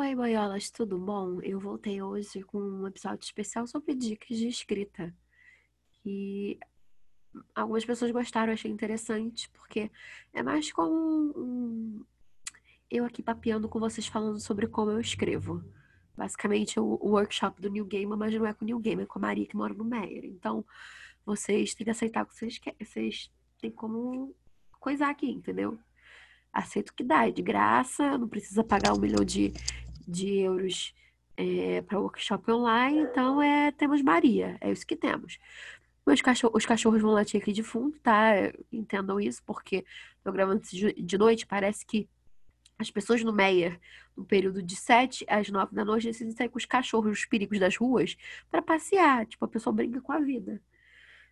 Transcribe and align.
Oi, 0.00 0.14
boiolas, 0.14 0.70
tudo 0.70 0.96
bom? 0.96 1.40
Eu 1.42 1.58
voltei 1.58 2.00
hoje 2.00 2.40
com 2.44 2.56
um 2.56 2.86
episódio 2.86 3.24
especial 3.24 3.66
sobre 3.66 3.96
dicas 3.96 4.38
de 4.38 4.46
escrita. 4.46 5.12
E 6.06 6.56
algumas 7.52 7.84
pessoas 7.84 8.12
gostaram, 8.12 8.52
achei 8.52 8.70
interessante, 8.70 9.50
porque 9.50 9.90
é 10.32 10.40
mais 10.40 10.70
como 10.70 10.94
um, 11.36 12.04
eu 12.88 13.04
aqui 13.04 13.24
papeando 13.24 13.68
com 13.68 13.80
vocês 13.80 14.06
falando 14.06 14.38
sobre 14.38 14.68
como 14.68 14.92
eu 14.92 15.00
escrevo. 15.00 15.64
Basicamente, 16.16 16.78
o, 16.78 16.84
o 16.84 17.10
workshop 17.10 17.60
do 17.60 17.68
New 17.68 17.84
Game, 17.84 18.14
mas 18.16 18.32
não 18.32 18.46
é 18.46 18.54
com 18.54 18.64
o 18.64 18.66
New 18.66 18.78
Game, 18.78 19.02
é 19.02 19.06
com 19.06 19.18
a 19.18 19.22
Maria 19.22 19.46
que 19.46 19.56
mora 19.56 19.74
no 19.74 19.84
Meyer. 19.84 20.26
Então, 20.26 20.64
vocês 21.26 21.74
têm 21.74 21.84
que 21.84 21.90
aceitar 21.90 22.22
o 22.22 22.26
que 22.26 22.36
vocês 22.36 22.56
querem. 22.56 22.78
Vocês 22.80 23.32
têm 23.60 23.72
como 23.72 24.32
coisar 24.78 25.10
aqui, 25.10 25.28
entendeu? 25.28 25.76
Aceito 26.52 26.94
que 26.94 27.02
dá, 27.02 27.26
é 27.26 27.32
de 27.32 27.42
graça, 27.42 28.16
não 28.16 28.28
precisa 28.28 28.64
pagar 28.64 28.94
um 28.94 29.00
milhão 29.00 29.24
de, 29.24 29.52
de 30.08 30.38
euros 30.38 30.94
é, 31.36 31.82
para 31.82 32.00
workshop 32.00 32.50
online, 32.50 33.02
então 33.02 33.40
é 33.40 33.70
temos 33.72 34.02
Maria, 34.02 34.56
é 34.60 34.72
isso 34.72 34.86
que 34.86 34.96
temos. 34.96 35.38
Meus 36.06 36.22
cachorro, 36.22 36.56
os 36.56 36.64
cachorros 36.64 37.02
vão 37.02 37.12
latir 37.12 37.40
aqui 37.40 37.52
de 37.52 37.62
fundo, 37.62 37.98
tá? 38.00 38.32
Entendam 38.72 39.20
isso, 39.20 39.42
porque 39.44 39.84
eu 40.24 40.32
gravando 40.32 40.62
de 40.62 41.18
noite, 41.18 41.46
parece 41.46 41.84
que 41.84 42.08
as 42.78 42.90
pessoas 42.90 43.22
no 43.22 43.32
Meyer, 43.32 43.78
no 44.16 44.24
período 44.24 44.62
de 44.62 44.76
7 44.76 45.26
às 45.28 45.48
9 45.50 45.74
da 45.74 45.84
noite, 45.84 46.06
decidem 46.06 46.32
sair 46.32 46.48
com 46.48 46.58
os 46.58 46.64
cachorros, 46.64 47.18
os 47.18 47.24
perigos 47.26 47.58
das 47.58 47.76
ruas, 47.76 48.16
para 48.50 48.62
passear. 48.62 49.26
Tipo, 49.26 49.44
a 49.44 49.48
pessoa 49.48 49.74
brinca 49.74 50.00
com 50.00 50.12
a 50.12 50.20
vida. 50.20 50.62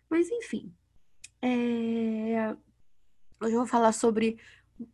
Mas, 0.09 0.29
enfim. 0.29 0.71
É... 1.41 2.55
Hoje 3.39 3.53
eu 3.53 3.59
vou 3.59 3.67
falar 3.67 3.93
sobre 3.93 4.37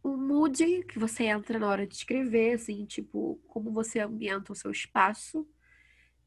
o 0.01 0.15
mood 0.17 0.83
que 0.83 0.97
você 0.99 1.25
entra 1.25 1.59
na 1.59 1.67
hora 1.67 1.85
de 1.85 1.95
escrever, 1.95 2.53
assim, 2.55 2.85
tipo, 2.85 3.39
como 3.47 3.71
você 3.71 3.99
ambienta 3.99 4.53
o 4.53 4.55
seu 4.55 4.71
espaço 4.71 5.47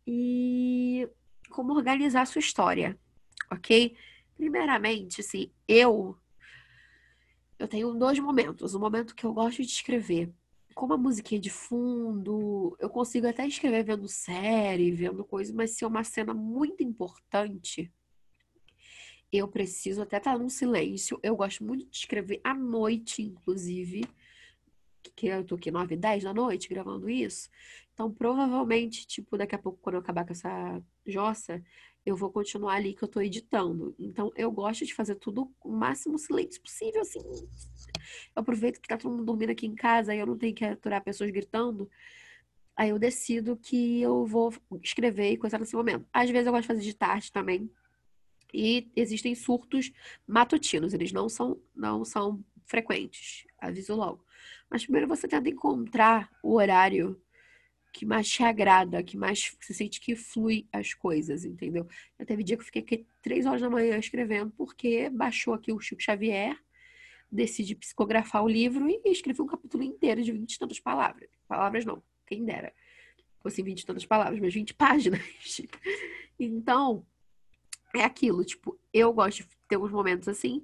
e 0.06 1.09
como 1.51 1.74
organizar 1.74 2.23
a 2.23 2.26
sua 2.26 2.40
história, 2.40 2.98
ok? 3.51 3.96
Primeiramente, 4.37 5.21
assim, 5.21 5.51
eu 5.66 6.18
eu 7.59 7.66
tenho 7.66 7.95
dois 7.95 8.18
momentos. 8.18 8.74
O 8.74 8.80
momento 8.80 9.15
que 9.15 9.24
eu 9.24 9.32
gosto 9.32 9.63
de 9.63 9.68
escrever, 9.68 10.30
como 10.74 10.93
a 10.93 10.98
musiquinha 10.98 11.41
de 11.41 11.48
fundo, 11.51 12.76
eu 12.79 12.91
consigo 12.91 13.26
até 13.26 13.46
escrever 13.46 13.85
vendo 13.85 14.07
série, 14.09 14.93
vendo 14.93 15.24
coisa, 15.24 15.52
mas 15.54 15.70
se 15.70 15.85
é 15.85 15.87
uma 15.87 16.04
cena 16.04 16.35
muito 16.35 16.82
importante, 16.82 17.91
eu 19.32 19.49
preciso 19.49 20.02
até 20.02 20.19
estar 20.19 20.38
num 20.38 20.49
silêncio. 20.49 21.19
Eu 21.23 21.37
gosto 21.37 21.65
muito 21.65 21.87
de 21.87 21.96
escrever 21.96 22.41
à 22.45 22.55
noite, 22.55 23.23
inclusive. 23.23 24.05
Que 25.15 25.29
eu 25.29 25.45
tô 25.45 25.55
aqui 25.55 25.71
9 25.71 25.95
e 25.95 25.99
10 25.99 26.24
da 26.24 26.35
noite 26.35 26.69
gravando 26.69 27.09
isso. 27.09 27.49
Então, 27.95 28.13
provavelmente, 28.13 29.07
tipo, 29.07 29.38
daqui 29.38 29.54
a 29.54 29.59
pouco, 29.59 29.79
quando 29.80 29.95
eu 29.95 30.01
acabar 30.01 30.24
com 30.24 30.32
essa 30.32 30.82
jossa, 31.07 31.63
eu 32.04 32.15
vou 32.15 32.30
continuar 32.30 32.74
ali 32.74 32.95
que 32.95 33.02
eu 33.02 33.09
tô 33.09 33.21
editando. 33.21 33.95
Então, 33.99 34.30
eu 34.37 34.51
gosto 34.51 34.85
de 34.85 34.95
fazer 34.95 35.15
tudo 35.16 35.51
o 35.65 35.71
máximo 35.71 36.19
silêncio 36.19 36.60
possível, 36.60 37.01
assim. 37.01 37.21
Eu 38.35 38.43
aproveito 38.43 38.80
que 38.80 38.88
tá 38.88 38.97
todo 38.97 39.10
mundo 39.13 39.24
dormindo 39.24 39.51
aqui 39.51 39.66
em 39.66 39.74
casa 39.74 40.15
e 40.15 40.19
eu 40.19 40.27
não 40.27 40.37
tenho 40.37 40.54
que 40.54 40.65
aturar 40.65 41.02
pessoas 41.02 41.30
gritando. 41.30 41.91
Aí 42.77 42.91
eu 42.91 42.99
decido 42.99 43.57
que 43.57 44.02
eu 44.02 44.27
vou 44.27 44.52
escrever 44.82 45.32
e 45.32 45.38
coisa 45.38 45.59
nesse 45.59 45.74
momento. 45.74 46.07
Às 46.13 46.29
vezes 46.29 46.47
eu 46.47 46.52
gosto 46.52 46.63
de 46.63 46.69
fazer 46.69 46.82
de 46.82 46.95
tarde 46.95 47.32
também. 47.32 47.71
E 48.59 48.90
existem 48.96 49.35
surtos 49.35 49.93
matutinos, 50.26 50.95
eles 50.95 51.12
não 51.12 51.29
são, 51.29 51.60
não 51.74 52.07
são 52.07 52.43
frequentes, 52.65 53.46
aviso 53.60 53.95
logo. 53.95 54.24
Mas 54.71 54.85
primeiro 54.85 55.07
você 55.07 55.29
tenta 55.29 55.51
encontrar 55.51 56.30
o 56.43 56.54
horário 56.54 57.21
que 57.93 58.07
mais 58.07 58.26
te 58.26 58.43
agrada, 58.43 59.02
que 59.02 59.15
mais 59.15 59.54
você 59.60 59.74
sente 59.74 60.01
que 60.01 60.16
flui 60.16 60.66
as 60.73 60.95
coisas, 60.95 61.45
entendeu? 61.45 61.87
Já 62.18 62.24
teve 62.24 62.43
dia 62.43 62.57
que 62.57 62.63
eu 62.63 62.66
fiquei 62.66 62.80
aqui 62.80 63.07
três 63.21 63.45
horas 63.45 63.60
da 63.60 63.68
manhã 63.68 63.98
escrevendo, 63.98 64.50
porque 64.56 65.10
baixou 65.10 65.52
aqui 65.52 65.70
o 65.70 65.78
Chico 65.78 66.02
Xavier, 66.02 66.58
decidi 67.31 67.75
psicografar 67.75 68.42
o 68.42 68.48
livro 68.48 68.88
e 68.88 69.02
escrevi 69.04 69.42
um 69.42 69.47
capítulo 69.47 69.82
inteiro 69.82 70.22
de 70.22 70.32
20 70.32 70.54
e 70.54 70.58
tantas 70.58 70.81
palavras. 70.81 71.28
Palavras 71.47 71.84
não, 71.84 72.02
quem 72.26 72.42
dera. 72.42 72.72
Fossem 73.42 73.62
20 73.62 73.81
e 73.81 73.86
tantas 73.86 74.06
palavras, 74.06 74.41
mas 74.41 74.54
20 74.54 74.72
páginas. 74.72 75.20
Então, 76.38 77.06
é 78.00 78.04
aquilo, 78.04 78.44
tipo, 78.44 78.78
eu 78.92 79.12
gosto 79.12 79.38
de 79.38 79.48
ter 79.68 79.76
uns 79.76 79.90
momentos 79.90 80.28
assim, 80.28 80.62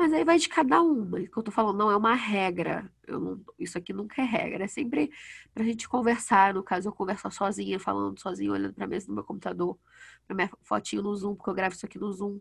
mas 0.00 0.14
aí 0.14 0.24
vai 0.24 0.38
de 0.38 0.48
cada 0.48 0.80
uma. 0.80 1.18
O 1.18 1.28
que 1.28 1.36
eu 1.36 1.42
tô 1.42 1.50
falando 1.50 1.76
não 1.76 1.90
é 1.90 1.96
uma 1.96 2.14
regra. 2.14 2.90
Não, 3.06 3.38
isso 3.58 3.76
aqui 3.76 3.92
nunca 3.92 4.22
é 4.22 4.24
regra. 4.24 4.64
É 4.64 4.66
sempre 4.66 5.10
pra 5.52 5.62
gente 5.62 5.86
conversar. 5.86 6.54
No 6.54 6.62
caso, 6.62 6.88
eu 6.88 6.92
converso 6.92 7.30
sozinha, 7.30 7.78
falando 7.78 8.18
sozinha, 8.18 8.50
olhando 8.50 8.72
pra 8.72 8.86
mesa 8.86 9.08
do 9.08 9.12
meu 9.12 9.22
computador, 9.22 9.78
pra 10.26 10.34
minha 10.34 10.50
fotinho 10.62 11.02
no 11.02 11.14
Zoom, 11.14 11.34
porque 11.34 11.50
eu 11.50 11.54
gravo 11.54 11.74
isso 11.74 11.84
aqui 11.84 11.98
no 11.98 12.10
Zoom. 12.12 12.40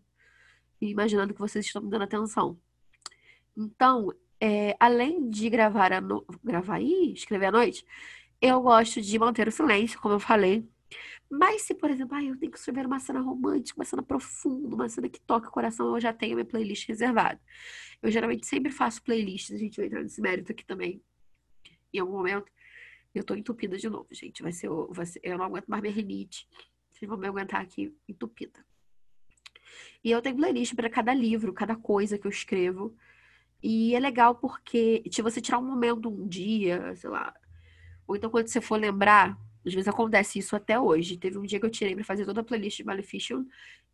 E 0.79 0.89
imaginando 0.89 1.33
que 1.33 1.39
vocês 1.39 1.65
estão 1.65 1.81
me 1.81 1.89
dando 1.89 2.03
atenção. 2.03 2.57
Então, 3.57 4.09
é, 4.39 4.77
além 4.79 5.29
de 5.29 5.49
gravar, 5.49 6.01
no... 6.01 6.25
gravar 6.41 6.79
e 6.79 7.11
escrever 7.11 7.47
à 7.47 7.51
noite, 7.51 7.85
eu 8.41 8.61
gosto 8.61 9.01
de 9.01 9.19
manter 9.19 9.49
o 9.49 9.51
silêncio, 9.51 9.99
como 9.99 10.15
eu 10.15 10.19
falei. 10.19 10.65
Mas 11.29 11.63
se, 11.63 11.75
por 11.75 11.91
exemplo, 11.91 12.15
ah, 12.15 12.23
eu 12.23 12.37
tenho 12.37 12.51
que 12.51 12.57
escrever 12.57 12.85
uma 12.85 12.99
cena 12.99 13.21
romântica, 13.21 13.79
uma 13.79 13.85
cena 13.85 14.01
profunda, 14.01 14.75
uma 14.75 14.89
cena 14.89 15.07
que 15.07 15.19
toca 15.21 15.47
o 15.47 15.51
coração, 15.51 15.93
eu 15.93 16.01
já 16.01 16.11
tenho 16.11 16.35
minha 16.35 16.45
playlist 16.45 16.87
reservada. 16.87 17.39
Eu 18.01 18.09
geralmente 18.09 18.47
sempre 18.47 18.71
faço 18.71 19.03
playlists, 19.03 19.55
a 19.55 19.59
gente 19.59 19.77
vai 19.77 19.85
entrar 19.85 20.01
nesse 20.01 20.21
mérito 20.21 20.51
aqui 20.51 20.65
também. 20.65 21.03
Em 21.93 21.99
algum 21.99 22.13
momento, 22.13 22.51
eu 23.13 23.23
tô 23.23 23.35
entupida 23.35 23.77
de 23.77 23.89
novo, 23.89 24.07
gente. 24.11 24.41
Vai 24.41 24.51
ser, 24.51 24.69
vai 24.89 25.05
ser 25.05 25.19
eu 25.23 25.37
não 25.37 25.45
aguento 25.45 25.67
mais 25.67 25.81
minha 25.81 25.93
rinite. 25.93 26.47
Vocês 26.91 27.07
vão 27.07 27.17
me 27.17 27.27
aguentar 27.27 27.61
aqui 27.61 27.95
entupida. 28.07 28.65
E 30.03 30.11
eu 30.11 30.21
tenho 30.21 30.35
playlist 30.35 30.75
para 30.75 30.89
cada 30.89 31.13
livro, 31.13 31.53
cada 31.53 31.75
coisa 31.75 32.17
que 32.17 32.25
eu 32.25 32.31
escrevo. 32.31 32.95
E 33.61 33.93
é 33.93 33.99
legal 33.99 34.35
porque 34.35 35.03
se 35.11 35.21
você 35.21 35.41
tirar 35.41 35.59
um 35.59 35.65
momento, 35.65 36.09
um 36.09 36.27
dia, 36.27 36.95
sei 36.95 37.09
lá, 37.09 37.33
ou 38.07 38.15
então 38.15 38.29
quando 38.29 38.47
você 38.47 38.61
for 38.61 38.79
lembrar, 38.79 39.37
às 39.65 39.73
vezes 39.73 39.87
acontece 39.87 40.39
isso 40.39 40.55
até 40.55 40.79
hoje. 40.79 41.17
Teve 41.17 41.37
um 41.37 41.43
dia 41.43 41.59
que 41.59 41.65
eu 41.65 41.69
tirei 41.69 41.95
pra 41.95 42.03
fazer 42.03 42.25
toda 42.25 42.41
a 42.41 42.43
playlist 42.43 42.77
de 42.77 42.85
Maleficion. 42.85 43.45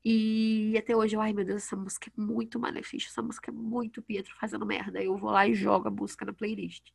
E 0.03 0.75
até 0.77 0.95
hoje 0.95 1.15
eu, 1.15 1.21
ai 1.21 1.33
meu 1.33 1.43
Deus, 1.43 1.63
essa 1.63 1.75
música 1.75 2.11
é 2.15 2.21
muito 2.21 2.59
Maleficion. 2.59 3.09
Essa 3.09 3.21
música 3.21 3.49
é 3.49 3.53
muito 3.53 4.01
Pietro 4.01 4.35
fazendo 4.39 4.65
merda. 4.65 5.01
Eu 5.03 5.17
vou 5.17 5.31
lá 5.31 5.47
e 5.47 5.55
jogo 5.55 5.87
a 5.87 5.91
música 5.91 6.25
na 6.25 6.33
playlist. 6.33 6.91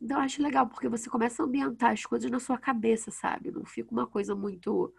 Então 0.00 0.18
eu 0.18 0.22
acho 0.22 0.42
legal, 0.42 0.66
porque 0.68 0.88
você 0.88 1.08
começa 1.10 1.42
a 1.42 1.46
ambientar 1.46 1.92
as 1.92 2.04
coisas 2.04 2.30
na 2.30 2.38
sua 2.38 2.58
cabeça, 2.58 3.10
sabe? 3.10 3.50
Não 3.50 3.64
fica 3.64 3.90
uma 3.90 4.06
coisa 4.06 4.34
muito. 4.34 4.94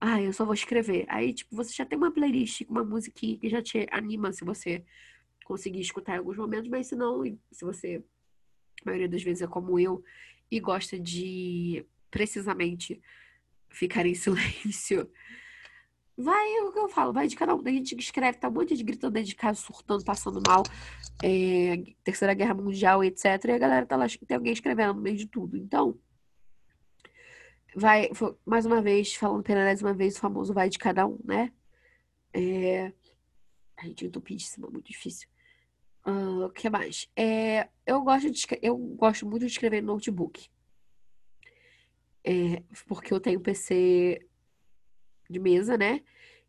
Ah, 0.00 0.20
eu 0.22 0.32
só 0.32 0.44
vou 0.44 0.54
escrever. 0.54 1.04
Aí, 1.08 1.32
tipo, 1.34 1.54
você 1.54 1.72
já 1.72 1.84
tem 1.84 1.98
uma 1.98 2.12
playlist 2.12 2.64
com 2.64 2.72
uma 2.72 2.84
musiquinha 2.84 3.38
que 3.38 3.48
já 3.48 3.62
te 3.62 3.86
anima 3.90 4.32
se 4.32 4.44
você 4.44 4.84
conseguir 5.44 5.80
escutar 5.80 6.14
em 6.14 6.18
alguns 6.18 6.36
momentos, 6.36 6.70
mas 6.70 6.86
se 6.86 6.94
não, 6.94 7.24
se 7.50 7.64
você, 7.64 8.02
a 8.82 8.84
maioria 8.86 9.08
das 9.08 9.22
vezes 9.22 9.42
é 9.42 9.46
como 9.48 9.78
eu, 9.78 10.02
e 10.50 10.60
gosta 10.60 10.98
de 10.98 11.84
precisamente 12.10 13.00
ficar 13.70 14.06
em 14.06 14.14
silêncio. 14.14 15.10
Vai, 16.16 16.54
é 16.56 16.62
o 16.64 16.72
que 16.72 16.78
eu 16.78 16.88
falo, 16.88 17.14
vai 17.14 17.26
de 17.26 17.36
cada 17.36 17.54
um. 17.54 17.62
A 17.64 17.70
gente 17.70 17.96
escreve, 17.98 18.38
tá 18.38 18.48
um 18.48 18.52
monte 18.52 18.76
de 18.76 18.84
gritando 18.84 19.14
dentro 19.14 19.30
de 19.30 19.36
casa, 19.36 19.58
surtando, 19.58 20.04
passando 20.04 20.42
mal, 20.46 20.62
é, 21.22 21.82
Terceira 22.04 22.34
Guerra 22.34 22.52
Mundial, 22.52 23.02
etc. 23.02 23.24
E 23.46 23.52
a 23.52 23.58
galera 23.58 23.86
tá 23.86 23.96
lá, 23.96 24.06
tem 24.06 24.36
alguém 24.36 24.52
escrevendo 24.52 24.94
no 24.94 25.00
meio 25.00 25.16
de 25.16 25.26
tudo. 25.26 25.56
Então, 25.56 25.98
vai, 27.74 28.10
mais 28.44 28.66
uma 28.66 28.82
vez, 28.82 29.14
falando 29.14 29.42
pela 29.42 29.60
uma 29.80 29.94
vez, 29.94 30.16
o 30.16 30.20
famoso 30.20 30.52
vai 30.52 30.68
de 30.68 30.78
cada 30.78 31.06
um, 31.06 31.18
né? 31.24 31.52
É, 32.34 32.92
a 33.78 33.86
gente 33.86 34.04
é 34.04 34.08
entupidíssima, 34.08 34.68
muito 34.68 34.88
difícil. 34.88 35.26
Uh, 36.06 36.46
o 36.46 36.50
que 36.50 36.68
mais? 36.68 37.10
É, 37.16 37.68
eu, 37.86 38.02
gosto 38.02 38.30
de, 38.30 38.46
eu 38.62 38.76
gosto 38.76 39.26
muito 39.26 39.46
de 39.46 39.52
escrever 39.52 39.82
no 39.82 39.94
notebook. 39.94 40.50
É, 42.24 42.62
porque 42.86 43.12
eu 43.12 43.20
tenho 43.20 43.40
PC 43.40 44.20
de 45.28 45.38
mesa, 45.38 45.76
né? 45.76 46.02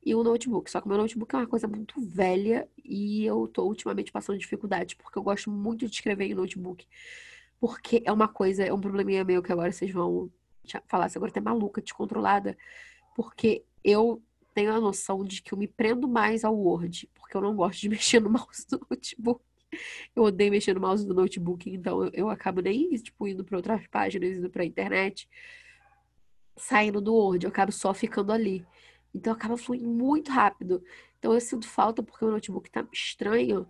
E 0.03 0.15
um 0.15 0.23
notebook. 0.23 0.69
Só 0.69 0.81
que 0.81 0.87
meu 0.87 0.97
notebook 0.97 1.35
é 1.35 1.39
uma 1.39 1.47
coisa 1.47 1.67
muito 1.67 2.01
velha 2.01 2.67
e 2.83 3.25
eu 3.25 3.47
tô 3.47 3.65
ultimamente 3.65 4.11
passando 4.11 4.39
dificuldade, 4.39 4.95
porque 4.95 5.17
eu 5.17 5.23
gosto 5.23 5.51
muito 5.51 5.85
de 5.87 5.93
escrever 5.93 6.25
em 6.25 6.33
notebook. 6.33 6.85
Porque 7.59 8.01
é 8.05 8.11
uma 8.11 8.27
coisa, 8.27 8.63
é 8.63 8.73
um 8.73 8.81
probleminha 8.81 9.23
meu 9.23 9.43
que 9.43 9.51
agora 9.51 9.71
vocês 9.71 9.91
vão 9.91 10.31
falar, 10.87 11.09
se 11.09 11.17
agora 11.17 11.31
tá 11.31 11.39
maluca, 11.39 11.81
descontrolada. 11.81 12.57
Porque 13.15 13.63
eu 13.83 14.21
tenho 14.53 14.73
a 14.73 14.79
noção 14.79 15.23
de 15.23 15.41
que 15.41 15.53
eu 15.53 15.57
me 15.57 15.67
prendo 15.67 16.07
mais 16.07 16.43
ao 16.43 16.57
Word, 16.57 17.09
porque 17.13 17.37
eu 17.37 17.41
não 17.41 17.55
gosto 17.55 17.79
de 17.81 17.89
mexer 17.89 18.19
no 18.19 18.29
mouse 18.29 18.65
do 18.67 18.79
notebook. 18.89 19.43
Eu 20.15 20.23
odeio 20.23 20.51
mexer 20.51 20.73
no 20.73 20.81
mouse 20.81 21.05
do 21.05 21.13
notebook, 21.13 21.69
então 21.69 22.09
eu, 22.11 22.29
acabo 22.29 22.61
nem 22.61 22.89
tipo, 22.95 23.27
indo 23.27 23.43
para 23.45 23.55
outras 23.55 23.87
páginas, 23.87 24.37
indo 24.37 24.49
para 24.49 24.65
internet 24.65 25.29
saindo 26.55 27.01
do 27.01 27.13
Word, 27.13 27.45
eu 27.45 27.49
acabo 27.49 27.71
só 27.71 27.93
ficando 27.93 28.31
ali. 28.31 28.65
Então 29.13 29.33
acaba 29.33 29.57
fluindo 29.57 29.87
muito 29.87 30.31
rápido. 30.31 30.83
Então 31.19 31.33
eu 31.33 31.41
sinto 31.41 31.67
falta 31.67 32.01
porque 32.01 32.25
o 32.25 32.31
notebook 32.31 32.69
tá 32.69 32.85
estranho 32.91 33.67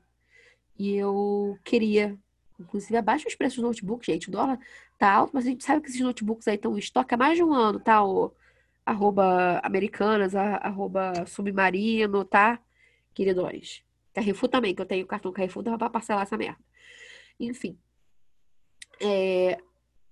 e 0.77 0.95
eu 0.95 1.57
queria. 1.63 2.17
Inclusive, 2.59 2.95
abaixa 2.95 3.27
os 3.27 3.35
preços 3.35 3.57
do 3.57 3.67
notebook, 3.67 4.05
gente. 4.05 4.29
O 4.29 4.31
dólar 4.31 4.59
tal, 4.97 5.29
mas 5.33 5.45
a 5.45 5.49
gente 5.49 5.63
sabe 5.63 5.81
que 5.81 5.89
esses 5.89 6.01
notebooks 6.01 6.47
aí 6.47 6.55
estão 6.55 6.75
em 6.75 6.79
estoque 6.79 7.13
há 7.13 7.17
mais 7.17 7.35
de 7.37 7.43
um 7.43 7.53
ano, 7.53 7.79
tá? 7.79 8.03
O 8.03 8.31
arroba 8.85 9.59
americanas, 9.63 10.35
arroba 10.35 11.25
submarino, 11.25 12.23
tá? 12.25 12.59
Queridões. 13.13 13.83
Carrefour 14.13 14.49
também, 14.49 14.75
que 14.75 14.81
eu 14.81 14.85
tenho 14.85 15.07
cartão 15.07 15.31
Carrefour, 15.31 15.63
dá 15.63 15.77
pra 15.77 15.89
parcelar 15.89 16.23
essa 16.23 16.37
merda. 16.37 16.59
Enfim. 17.39 17.77
É, 18.99 19.57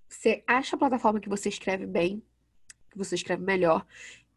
você 0.08 0.42
acha 0.46 0.74
a 0.74 0.78
plataforma 0.78 1.20
que 1.20 1.28
você 1.28 1.48
escreve 1.48 1.86
bem, 1.86 2.22
que 2.90 2.98
você 2.98 3.14
escreve 3.14 3.42
melhor. 3.42 3.86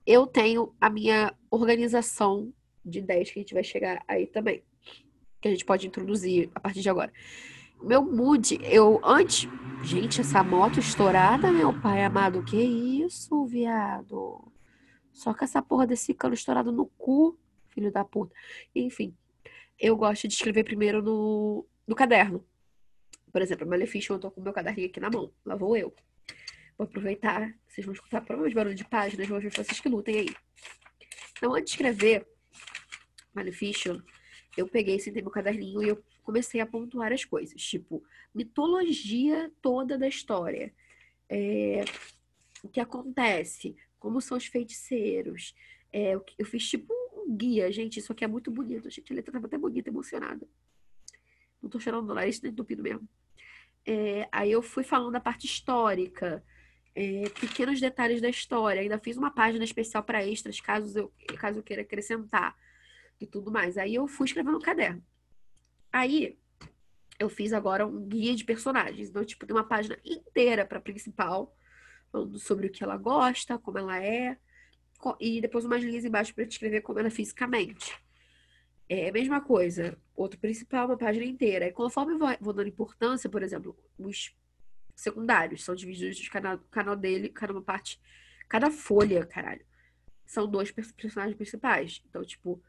Eu 0.06 0.28
tenho 0.28 0.74
a 0.80 0.90
minha 0.90 1.34
organização 1.50 2.54
de 2.86 3.00
ideias 3.00 3.32
que 3.32 3.40
a 3.40 3.42
gente 3.42 3.54
vai 3.54 3.64
chegar 3.64 4.04
aí 4.08 4.28
também. 4.28 4.64
Que 5.42 5.48
a 5.48 5.52
gente 5.52 5.66
pode 5.66 5.88
introduzir 5.88 6.50
a 6.54 6.60
partir 6.60 6.82
de 6.82 6.90
agora. 6.90 7.12
Meu 7.82 8.02
mood, 8.02 8.60
eu 8.64 9.02
antes. 9.04 9.50
Gente, 9.84 10.22
essa 10.22 10.42
moto 10.42 10.80
estourada, 10.80 11.52
meu 11.52 11.78
pai 11.82 12.04
amado. 12.04 12.44
Que 12.44 12.58
isso, 12.58 13.46
viado? 13.46 14.52
Só 15.12 15.34
com 15.34 15.44
essa 15.44 15.62
porra 15.62 15.86
desse 15.86 16.14
cano 16.14 16.34
estourado 16.34 16.72
no 16.72 16.86
cu, 16.98 17.38
filho 17.70 17.92
da 17.92 18.06
puta. 18.06 18.34
Enfim, 18.74 19.14
eu 19.78 19.98
gosto 19.98 20.28
de 20.28 20.34
escrever 20.34 20.64
primeiro 20.64 21.02
no, 21.02 21.66
no 21.86 21.96
caderno. 21.96 22.46
Por 23.32 23.42
exemplo, 23.42 23.68
Maleficent, 23.68 24.12
eu 24.12 24.20
tô 24.20 24.32
com 24.32 24.42
meu 24.42 24.54
caderninho 24.54 24.88
aqui 24.88 25.00
na 25.00 25.10
mão. 25.10 25.32
Lá 25.46 25.56
vou 25.56 25.76
eu. 25.76 25.94
Vou 26.78 26.86
aproveitar. 26.86 27.54
Vocês 27.68 27.86
vão 27.86 27.94
escutar 27.94 28.22
provavelmente 28.22 28.56
barulho 28.56 28.76
de 28.76 28.86
páginas, 28.86 29.28
vou 29.28 29.40
ver 29.40 29.52
vocês 29.52 29.80
que 29.80 29.90
lutem 29.90 30.20
aí. 30.20 30.36
Então, 31.38 31.54
antes 31.54 31.66
de 31.66 31.72
escrever 31.72 32.28
Maleficent, 33.34 34.02
eu 34.56 34.68
peguei, 34.68 35.00
sentei 35.00 35.22
meu 35.22 35.32
caderninho 35.32 35.84
e 35.84 35.90
eu 35.90 36.04
comecei 36.24 36.62
a 36.62 36.66
pontuar 36.66 37.12
as 37.12 37.26
coisas. 37.26 37.62
Tipo, 37.62 38.04
mitologia 38.34 39.52
toda 39.62 39.98
da 39.98 40.08
história. 40.08 40.74
É, 41.28 41.84
o 42.64 42.70
que 42.70 42.80
acontece, 42.80 43.76
como 44.00 44.22
são 44.22 44.38
os 44.38 44.46
feiticeiros. 44.46 45.56
É, 45.92 46.14
eu 46.14 46.46
fiz 46.46 46.68
tipo 46.70 46.94
um 47.16 47.36
guia, 47.36 47.72
gente. 47.72 48.00
Isso 48.00 48.12
aqui 48.12 48.24
é 48.24 48.28
muito 48.28 48.52
bonito. 48.52 48.90
Gente, 48.90 49.12
a 49.12 49.16
letra 49.16 49.34
tava 49.34 49.48
até 49.48 49.58
bonita, 49.58 49.90
emocionada. 49.90 50.48
Não 51.62 51.70
tô 51.70 51.80
chorando 51.80 52.08
do 52.08 52.14
nariz, 52.14 52.42
nem 52.42 52.52
entupido 52.52 52.84
mesmo. 52.84 53.08
É, 53.86 54.28
aí 54.32 54.52
eu 54.52 54.62
fui 54.62 54.84
falando 54.84 55.14
da 55.14 55.20
parte 55.20 55.46
histórica, 55.46 56.44
é, 56.96 57.30
pequenos 57.30 57.80
detalhes 57.80 58.22
da 58.22 58.30
história. 58.30 58.82
Ainda 58.82 59.00
fiz 59.00 59.18
uma 59.18 59.32
página 59.32 59.64
especial 59.64 60.04
para 60.04 60.26
extras, 60.26 60.60
caso 60.60 60.98
eu, 60.98 61.14
caso 61.38 61.60
eu 61.60 61.64
queira 61.64 61.82
acrescentar 61.82 62.56
e 63.20 63.26
tudo 63.26 63.52
mais. 63.52 63.78
Aí 63.78 63.96
eu 63.96 64.08
fui 64.08 64.26
escrevendo 64.26 64.54
no 64.54 64.62
caderno. 64.62 65.04
Aí 65.92 66.38
eu 67.20 67.30
fiz 67.30 67.54
agora 67.54 67.86
um 67.86 68.08
guia 68.08 68.36
de 68.36 68.44
personagens. 68.44 69.10
Então, 69.10 69.24
tipo, 69.24 69.46
tem 69.46 69.56
uma 69.56 69.64
página 69.64 69.98
inteira 70.04 70.66
para 70.66 70.80
principal, 70.80 71.56
falando 72.12 72.38
sobre 72.40 72.68
o 72.68 72.72
que 72.72 72.84
ela 72.84 72.98
gosta, 72.98 73.58
como 73.58 73.78
ela 73.78 74.04
é, 74.04 74.38
e 75.20 75.42
depois 75.42 75.66
umas 75.66 75.84
linhas 75.84 76.06
embaixo 76.06 76.34
para 76.34 76.46
descrever 76.46 76.82
como 76.82 77.00
ela 77.00 77.08
é 77.08 77.12
fisicamente. 77.12 77.98
É 78.88 79.10
a 79.10 79.12
mesma 79.12 79.42
coisa. 79.42 79.98
Outro 80.16 80.40
principal, 80.40 80.88
uma 80.88 80.98
página 80.98 81.26
inteira. 81.26 81.68
E 81.68 81.72
conforme 81.72 82.18
vou, 82.18 82.30
vou 82.40 82.54
dando 82.54 82.70
importância, 82.70 83.30
por 83.30 83.42
exemplo, 83.42 83.78
os 83.98 84.34
secundários 84.96 85.64
são 85.64 85.76
divididos 85.76 86.18
de 86.18 86.30
cada 86.30 86.58
canal 86.70 86.96
dele, 86.96 87.30
cada 87.30 87.54
uma 87.54 87.62
parte, 87.62 88.00
cada 88.48 88.70
folha, 88.70 89.26
caralho. 89.26 89.66
São 90.26 90.48
dois 90.48 90.72
personagens 90.72 91.36
principais. 91.36 92.04
Então, 92.08 92.24
tipo, 92.24 92.62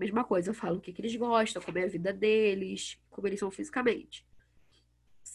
mesma 0.00 0.24
coisa, 0.24 0.50
eu 0.50 0.54
falo 0.54 0.78
o 0.78 0.80
que, 0.80 0.92
que 0.92 1.00
eles 1.02 1.14
gostam, 1.14 1.60
como 1.60 1.78
é 1.78 1.84
a 1.84 1.88
vida 1.88 2.12
deles, 2.12 2.98
como 3.10 3.26
eles 3.26 3.38
são 3.38 3.50
fisicamente. 3.50 4.26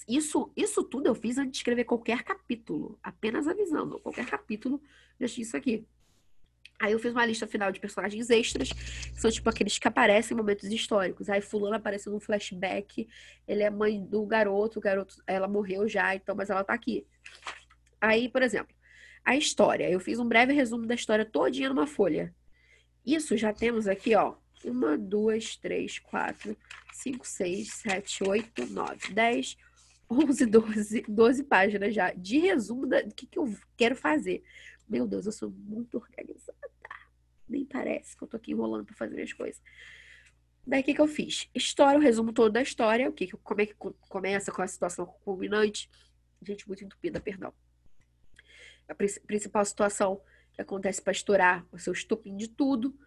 Isso, 0.07 0.51
isso 0.55 0.83
tudo 0.83 1.07
eu 1.07 1.15
fiz 1.15 1.37
antes 1.37 1.51
de 1.51 1.57
escrever 1.57 1.85
qualquer 1.85 2.23
capítulo, 2.23 2.99
apenas 3.01 3.47
avisando. 3.47 3.99
Qualquer 3.99 4.25
capítulo, 4.25 4.81
tinha 5.17 5.43
isso 5.43 5.55
aqui. 5.55 5.87
Aí 6.81 6.91
eu 6.91 6.99
fiz 6.99 7.11
uma 7.13 7.25
lista 7.25 7.47
final 7.47 7.71
de 7.71 7.79
personagens 7.79 8.29
extras, 8.29 8.69
que 8.69 9.21
são 9.21 9.31
tipo 9.31 9.49
aqueles 9.49 9.79
que 9.79 9.87
aparecem 9.87 10.35
em 10.35 10.37
momentos 10.37 10.65
históricos. 10.65 11.29
Aí 11.29 11.41
fulano 11.41 11.75
apareceu 11.75 12.11
num 12.11 12.19
flashback, 12.19 13.07
ele 13.47 13.63
é 13.63 13.69
mãe 13.69 14.03
do 14.03 14.25
garoto, 14.25 14.79
o 14.79 14.81
garoto, 14.81 15.15
ela 15.25 15.47
morreu 15.47 15.87
já, 15.87 16.13
então, 16.15 16.35
mas 16.35 16.49
ela 16.49 16.63
tá 16.63 16.73
aqui. 16.73 17.05
Aí, 18.01 18.27
por 18.27 18.41
exemplo, 18.41 18.75
a 19.23 19.35
história. 19.35 19.89
Eu 19.89 19.99
fiz 19.99 20.19
um 20.19 20.27
breve 20.27 20.53
resumo 20.53 20.85
da 20.85 20.95
história 20.95 21.25
todinha 21.25 21.69
numa 21.69 21.87
folha. 21.87 22.33
Isso 23.05 23.35
já 23.37 23.53
temos 23.53 23.87
aqui, 23.87 24.15
ó. 24.15 24.35
Uma, 24.63 24.97
duas, 24.97 25.55
três, 25.55 25.99
quatro, 25.99 26.57
cinco, 26.91 27.25
seis, 27.25 27.73
sete, 27.73 28.23
oito, 28.27 28.65
nove, 28.67 29.13
dez, 29.13 29.57
onze, 30.09 30.45
doze, 30.45 31.05
doze 31.07 31.43
páginas 31.43 31.93
já 31.93 32.11
de 32.11 32.39
resumo 32.39 32.87
do 32.87 33.13
que, 33.15 33.25
que 33.25 33.39
eu 33.39 33.53
quero 33.77 33.95
fazer. 33.95 34.43
Meu 34.87 35.07
Deus, 35.07 35.25
eu 35.25 35.31
sou 35.31 35.49
muito 35.49 35.97
organizada. 35.97 36.64
Nem 37.47 37.65
parece 37.65 38.17
que 38.17 38.23
eu 38.23 38.27
tô 38.27 38.37
aqui 38.37 38.51
enrolando 38.51 38.85
para 38.85 38.95
fazer 38.95 39.13
minhas 39.13 39.33
coisas. 39.33 39.61
Daí 40.65 40.81
o 40.81 40.83
que, 40.83 40.95
que 40.95 41.01
eu 41.01 41.07
fiz? 41.07 41.47
História, 41.53 41.99
o 41.99 42.01
resumo 42.01 42.33
todo 42.33 42.51
da 42.51 42.61
história, 42.61 43.07
o 43.07 43.13
que, 43.13 43.27
como 43.37 43.61
é 43.61 43.65
que 43.65 43.75
começa 44.09 44.51
com 44.51 44.61
a 44.61 44.67
situação 44.67 45.05
culminante. 45.23 45.89
Gente, 46.41 46.67
muito 46.67 46.83
entupida, 46.83 47.19
perdão. 47.19 47.53
A 48.87 48.95
principal 48.95 49.63
situação 49.63 50.21
que 50.53 50.61
acontece 50.61 51.01
para 51.01 51.11
estourar 51.11 51.65
o 51.71 51.77
seu 51.77 51.93
estupim 51.93 52.35
de 52.35 52.47
tudo. 52.47 52.97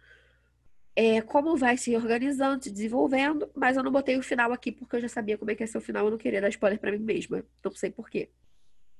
É, 0.95 1.21
como 1.21 1.55
vai 1.55 1.77
se 1.77 1.95
organizando, 1.95 2.63
se 2.63 2.71
desenvolvendo, 2.71 3.49
mas 3.55 3.77
eu 3.77 3.83
não 3.83 3.91
botei 3.91 4.17
o 4.17 4.23
final 4.23 4.51
aqui 4.51 4.71
porque 4.71 4.97
eu 4.97 5.01
já 5.01 5.07
sabia 5.07 5.37
como 5.37 5.49
é 5.51 5.55
que 5.55 5.63
ia 5.63 5.67
ser 5.67 5.77
o 5.77 5.81
final, 5.81 6.05
eu 6.05 6.11
não 6.11 6.17
queria 6.17 6.41
dar 6.41 6.49
spoiler 6.49 6.79
para 6.79 6.91
mim 6.91 6.99
mesma. 6.99 7.43
Não 7.63 7.71
sei 7.71 7.89
por 7.89 8.09
quê. 8.09 8.29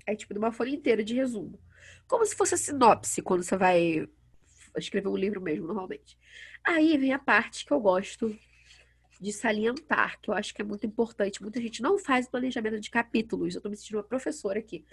É 0.06 0.16
tipo 0.16 0.34
de 0.34 0.40
uma 0.40 0.52
folha 0.52 0.70
inteira 0.70 1.04
de 1.04 1.14
resumo. 1.14 1.60
Como 2.08 2.26
se 2.26 2.36
fosse 2.36 2.56
a 2.56 2.58
sinopse 2.58 3.22
quando 3.22 3.44
você 3.44 3.56
vai 3.58 4.08
escrever 4.78 5.08
um 5.08 5.16
livro 5.16 5.42
mesmo, 5.42 5.68
normalmente. 5.68 6.18
Aí 6.64 6.98
vem 6.98 7.14
a 7.14 7.20
parte 7.20 7.66
que 7.66 7.72
eu 7.72 7.80
gosto 7.80 8.38
de 9.20 9.34
salientar, 9.34 10.20
que 10.22 10.30
eu 10.30 10.34
acho 10.34 10.54
que 10.54 10.62
é 10.62 10.66
muito 10.66 10.86
importante. 10.86 11.42
Muita 11.42 11.62
gente 11.62 11.82
não 11.82 11.98
faz 11.98 12.28
planejamento 12.28 12.80
de 12.80 12.90
capítulos. 12.90 13.54
Eu 13.54 13.62
tô 13.62 13.70
me 13.70 13.76
sentindo 13.76 13.98
uma 13.98 14.04
professora 14.04 14.60
aqui. 14.60 14.86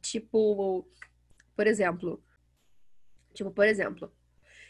Tipo, 0.00 0.88
por 1.54 1.66
exemplo. 1.66 2.22
Tipo, 3.32 3.50
por 3.50 3.66
exemplo. 3.66 4.12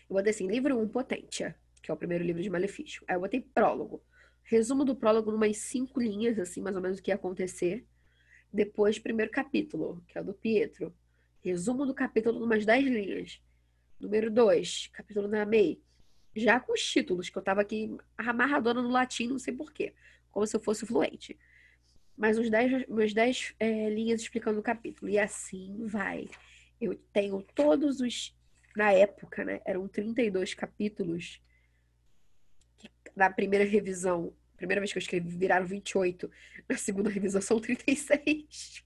Eu 0.09 0.17
botei 0.17 0.33
assim, 0.33 0.49
livro 0.49 0.79
1, 0.79 0.89
Potência, 0.89 1.57
que 1.83 1.91
é 1.91 1.95
o 1.95 1.97
primeiro 1.97 2.25
livro 2.25 2.43
de 2.43 2.51
Malefício. 2.51 3.03
Aí 3.09 3.17
eu 3.17 3.21
botei 3.21 3.41
prólogo. 3.41 4.03
Resumo 4.43 4.85
do 4.85 4.97
prólogo 4.97 5.31
numas 5.31 5.59
cinco 5.59 6.01
linhas, 6.01 6.39
assim, 6.39 6.61
mais 6.61 6.75
ou 6.75 6.83
menos 6.83 6.99
o 6.99 7.03
que 7.03 7.11
ia 7.11 7.15
acontecer. 7.15 7.87
Depois, 8.53 8.99
primeiro 8.99 9.31
capítulo, 9.31 10.03
que 10.09 10.19
é 10.19 10.21
o 10.21 10.25
do 10.25 10.35
Pietro. 10.35 10.93
Resumo 11.41 11.87
do 11.87 11.95
capítulo, 11.95 12.45
umas 12.45 12.67
10 12.67 12.85
linhas. 12.85 13.41
Número 14.01 14.31
2, 14.31 14.89
capítulo 14.93 15.29
da 15.29 15.45
May. 15.45 15.79
Já 16.35 16.59
com 16.59 16.73
os 16.73 16.81
títulos, 16.81 17.29
que 17.29 17.37
eu 17.37 17.43
tava 17.43 17.61
aqui 17.61 17.97
amarradona 18.17 18.81
no 18.81 18.89
latim, 18.89 19.29
não 19.29 19.39
sei 19.39 19.53
porquê. 19.53 19.93
Como 20.31 20.47
se 20.47 20.57
eu 20.57 20.61
fosse 20.61 20.87
fluente. 20.87 21.39
Mais 22.17 22.39
uns 22.39 22.49
10, 22.49 22.89
umas 22.89 23.13
10 23.13 23.55
é, 23.59 23.91
linhas 23.91 24.23
explicando 24.23 24.59
o 24.59 24.63
capítulo. 24.63 25.11
E 25.11 25.19
assim 25.19 25.87
vai. 25.87 26.29
Eu 26.81 26.95
tenho 27.13 27.43
todos 27.55 28.01
os. 28.01 28.35
Na 28.75 28.93
época, 28.93 29.45
né? 29.45 29.61
Eram 29.67 29.87
32 29.87 30.55
capítulos. 30.55 31.41
Na 33.15 33.29
primeira 33.29 33.65
revisão 33.65 34.33
primeira 34.61 34.81
vez 34.81 34.93
que 34.93 34.99
eu 34.99 35.01
escrevi 35.01 35.37
viraram 35.37 35.67
28. 35.67 36.31
Na 36.69 36.77
segunda 36.77 37.09
revisão 37.09 37.41
são 37.41 37.59
36. 37.59 38.85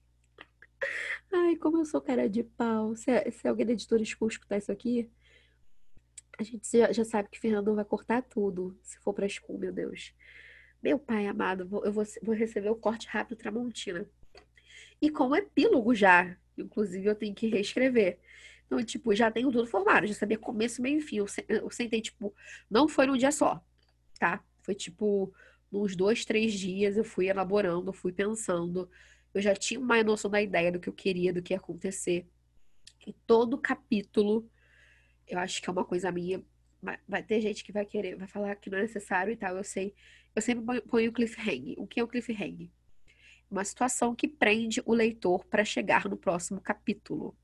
Ai, 1.31 1.55
como 1.55 1.77
eu 1.79 1.85
sou 1.85 2.01
cara 2.01 2.29
de 2.29 2.43
pau. 2.43 2.95
Se, 2.95 3.31
se 3.31 3.47
alguém 3.47 3.65
da 3.65 3.73
editora 3.73 4.03
School 4.03 4.29
escutar 4.29 4.57
isso 4.57 4.71
aqui, 4.71 5.09
a 6.37 6.43
gente 6.43 6.67
já, 6.71 6.91
já 6.91 7.03
sabe 7.03 7.29
que 7.29 7.39
Fernando 7.39 7.75
vai 7.75 7.85
cortar 7.85 8.21
tudo 8.21 8.77
se 8.81 8.97
for 8.99 9.13
pra 9.13 9.27
School, 9.27 9.57
meu 9.57 9.71
Deus. 9.71 10.13
Meu 10.81 10.99
pai 10.99 11.27
amado, 11.27 11.61
eu 11.83 11.91
vou, 11.91 12.03
vou 12.21 12.35
receber 12.35 12.69
o 12.69 12.75
corte 12.75 13.07
rápido 13.07 13.37
Tramontina. 13.37 14.07
E 15.01 15.09
com 15.09 15.35
epílogo 15.35 15.95
já. 15.95 16.37
Inclusive, 16.57 17.05
eu 17.05 17.15
tenho 17.15 17.33
que 17.33 17.47
reescrever. 17.47 18.19
Então, 18.65 18.83
tipo, 18.83 19.13
já 19.13 19.29
tenho 19.29 19.51
tudo 19.51 19.67
formado. 19.67 20.07
Já 20.07 20.13
sabia 20.13 20.37
começo, 20.37 20.81
meio 20.81 20.99
e 20.99 21.01
fim. 21.01 21.17
Eu 21.47 21.71
sentei, 21.71 22.01
tipo, 22.01 22.33
não 22.69 22.87
foi 22.87 23.05
num 23.07 23.17
dia 23.17 23.31
só, 23.31 23.63
tá? 24.19 24.43
Foi, 24.61 24.73
tipo, 24.73 25.33
nos 25.71 25.95
dois, 25.95 26.25
três 26.25 26.53
dias 26.53 26.97
eu 26.97 27.03
fui 27.03 27.27
elaborando, 27.27 27.93
fui 27.93 28.11
pensando. 28.11 28.89
Eu 29.35 29.41
já 29.41 29.53
tinha 29.53 29.77
uma 29.77 30.01
noção 30.01 30.31
da 30.31 30.41
ideia 30.41 30.71
do 30.71 30.79
que 30.79 30.87
eu 30.87 30.93
queria, 30.93 31.33
do 31.33 31.41
que 31.41 31.53
ia 31.53 31.57
acontecer. 31.57 32.25
E 33.05 33.11
todo 33.27 33.57
capítulo, 33.57 34.49
eu 35.27 35.37
acho 35.37 35.61
que 35.61 35.69
é 35.69 35.73
uma 35.73 35.83
coisa 35.83 36.09
minha. 36.09 36.41
Vai 37.05 37.21
ter 37.21 37.41
gente 37.41 37.61
que 37.61 37.73
vai 37.73 37.85
querer, 37.85 38.15
vai 38.15 38.29
falar 38.29 38.55
que 38.55 38.69
não 38.69 38.77
é 38.77 38.83
necessário 38.83 39.33
e 39.33 39.35
tal, 39.35 39.57
eu 39.57 39.63
sei. 39.63 39.93
Eu 40.33 40.41
sempre 40.41 40.81
ponho 40.83 41.09
o 41.09 41.13
cliffhanger. 41.13 41.75
O 41.77 41.85
que 41.85 41.99
é 41.99 42.03
o 42.03 42.07
cliffhanger? 42.07 42.69
Uma 43.51 43.65
situação 43.65 44.15
que 44.15 44.25
prende 44.25 44.81
o 44.85 44.93
leitor 44.93 45.45
para 45.47 45.65
chegar 45.65 46.07
no 46.07 46.15
próximo 46.15 46.61
capítulo. 46.61 47.35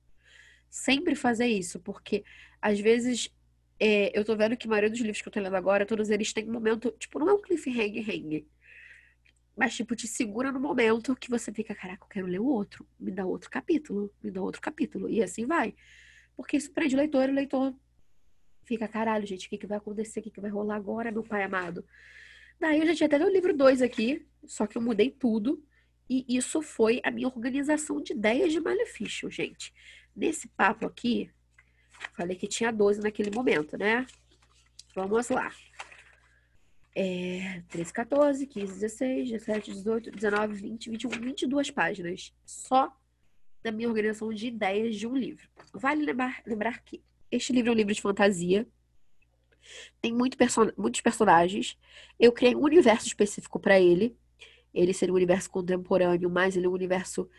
Sempre 0.70 1.14
fazer 1.14 1.48
isso, 1.48 1.78
porque 1.82 2.24
às 2.62 2.80
vezes 2.80 3.30
é, 3.78 4.18
eu 4.18 4.24
tô 4.24 4.34
vendo 4.38 4.56
que 4.56 4.66
a 4.66 4.70
maioria 4.70 4.90
dos 4.90 5.00
livros 5.02 5.22
que 5.22 5.28
eu 5.28 5.34
tô 5.34 5.42
lendo 5.42 5.58
agora, 5.58 5.86
todos 5.86 6.10
eles 6.10 6.32
têm 6.32 6.48
um 6.48 6.54
momento, 6.54 6.90
tipo, 6.98 7.20
não 7.20 7.28
é 7.28 7.34
um 7.34 7.42
cliffhanger, 7.42 8.10
hang. 8.10 8.48
Mas, 9.56 9.76
tipo, 9.76 9.96
te 9.96 10.08
segura 10.08 10.52
no 10.52 10.60
momento 10.60 11.16
que 11.16 11.30
você 11.30 11.52
fica, 11.52 11.76
caraca, 11.76 12.04
eu 12.04 12.10
quero 12.10 12.28
ler 12.28 12.40
o 12.40 12.46
outro. 12.46 12.88
Me 13.00 13.12
dá 13.12 13.26
outro 13.26 13.50
capítulo, 13.50 14.12
me 14.24 14.32
dá 14.32 14.42
outro 14.42 14.62
capítulo. 14.62 15.10
E 15.10 15.22
assim 15.22 15.46
vai. 15.46 15.76
Porque 16.36 16.58
isso 16.58 16.72
prende 16.72 16.96
o 16.96 16.98
leitor 16.98 17.28
e 17.28 17.32
o 17.32 17.36
leitor 17.36 17.76
fica, 18.64 18.88
caralho, 18.88 19.28
gente, 19.28 19.48
o 19.48 19.50
que, 19.50 19.58
que 19.58 19.68
vai 19.68 19.78
acontecer? 19.78 20.20
O 20.20 20.24
que, 20.24 20.32
que 20.32 20.42
vai 20.42 20.50
rolar 20.50 20.76
agora, 20.76 21.12
meu 21.12 21.24
pai 21.24 21.44
amado? 21.44 21.86
Daí 22.60 22.80
eu 22.80 22.86
já 22.86 22.96
tinha 22.96 23.08
até 23.08 23.24
o 23.24 23.30
livro 23.30 23.56
2 23.56 23.82
aqui, 23.82 24.26
só 24.46 24.66
que 24.66 24.78
eu 24.78 24.82
mudei 24.82 25.10
tudo. 25.10 25.64
E 26.10 26.26
isso 26.28 26.62
foi 26.62 27.02
a 27.04 27.12
minha 27.12 27.28
organização 27.28 28.02
de 28.02 28.14
ideias 28.14 28.52
de 28.52 28.60
Maleficio, 28.60 29.30
gente. 29.30 29.74
Nesse 30.16 30.48
papo 30.50 30.86
aqui, 30.86 31.30
falei 32.14 32.36
que 32.36 32.48
tinha 32.48 32.72
12 32.72 33.02
naquele 33.02 33.32
momento, 33.32 33.78
né? 33.78 34.06
Vamos 34.96 35.30
lá. 35.30 35.52
É, 36.94 37.64
13, 37.70 37.94
14, 37.94 38.48
15, 38.48 38.74
16, 38.74 39.32
17, 39.32 39.72
18, 39.72 40.12
19, 40.12 40.54
20, 40.54 40.90
21, 40.90 41.10
22 41.10 41.72
páginas. 41.72 42.34
Só 42.46 42.94
da 43.64 43.72
minha 43.72 43.88
organização 43.88 44.34
de 44.34 44.48
ideias 44.48 44.96
de 44.96 45.08
um 45.08 45.16
livro. 45.16 45.48
Vale 45.74 46.04
lembrar, 46.04 46.42
lembrar 46.46 46.84
que 46.84 47.02
este 47.32 47.54
livro 47.54 47.70
é 47.70 47.74
um 47.74 47.78
livro 47.78 47.94
de 47.94 48.02
fantasia. 48.02 48.68
Tem 50.02 50.12
muito 50.12 50.36
person 50.36 50.72
muitos 50.76 51.02
personagens. 51.02 51.78
Eu 52.20 52.32
criei 52.32 52.56
um 52.56 52.64
universo 52.64 53.08
específico 53.08 53.60
para 53.60 53.80
ele. 53.80 54.18
Ele 54.74 54.94
seria 54.94 55.14
um 55.14 55.18
universo 55.18 55.50
contemporâneo, 55.50 56.30
mas 56.30 56.56
ele 56.56 56.66
é 56.66 56.70
um 56.70 56.74
universo 56.74 57.30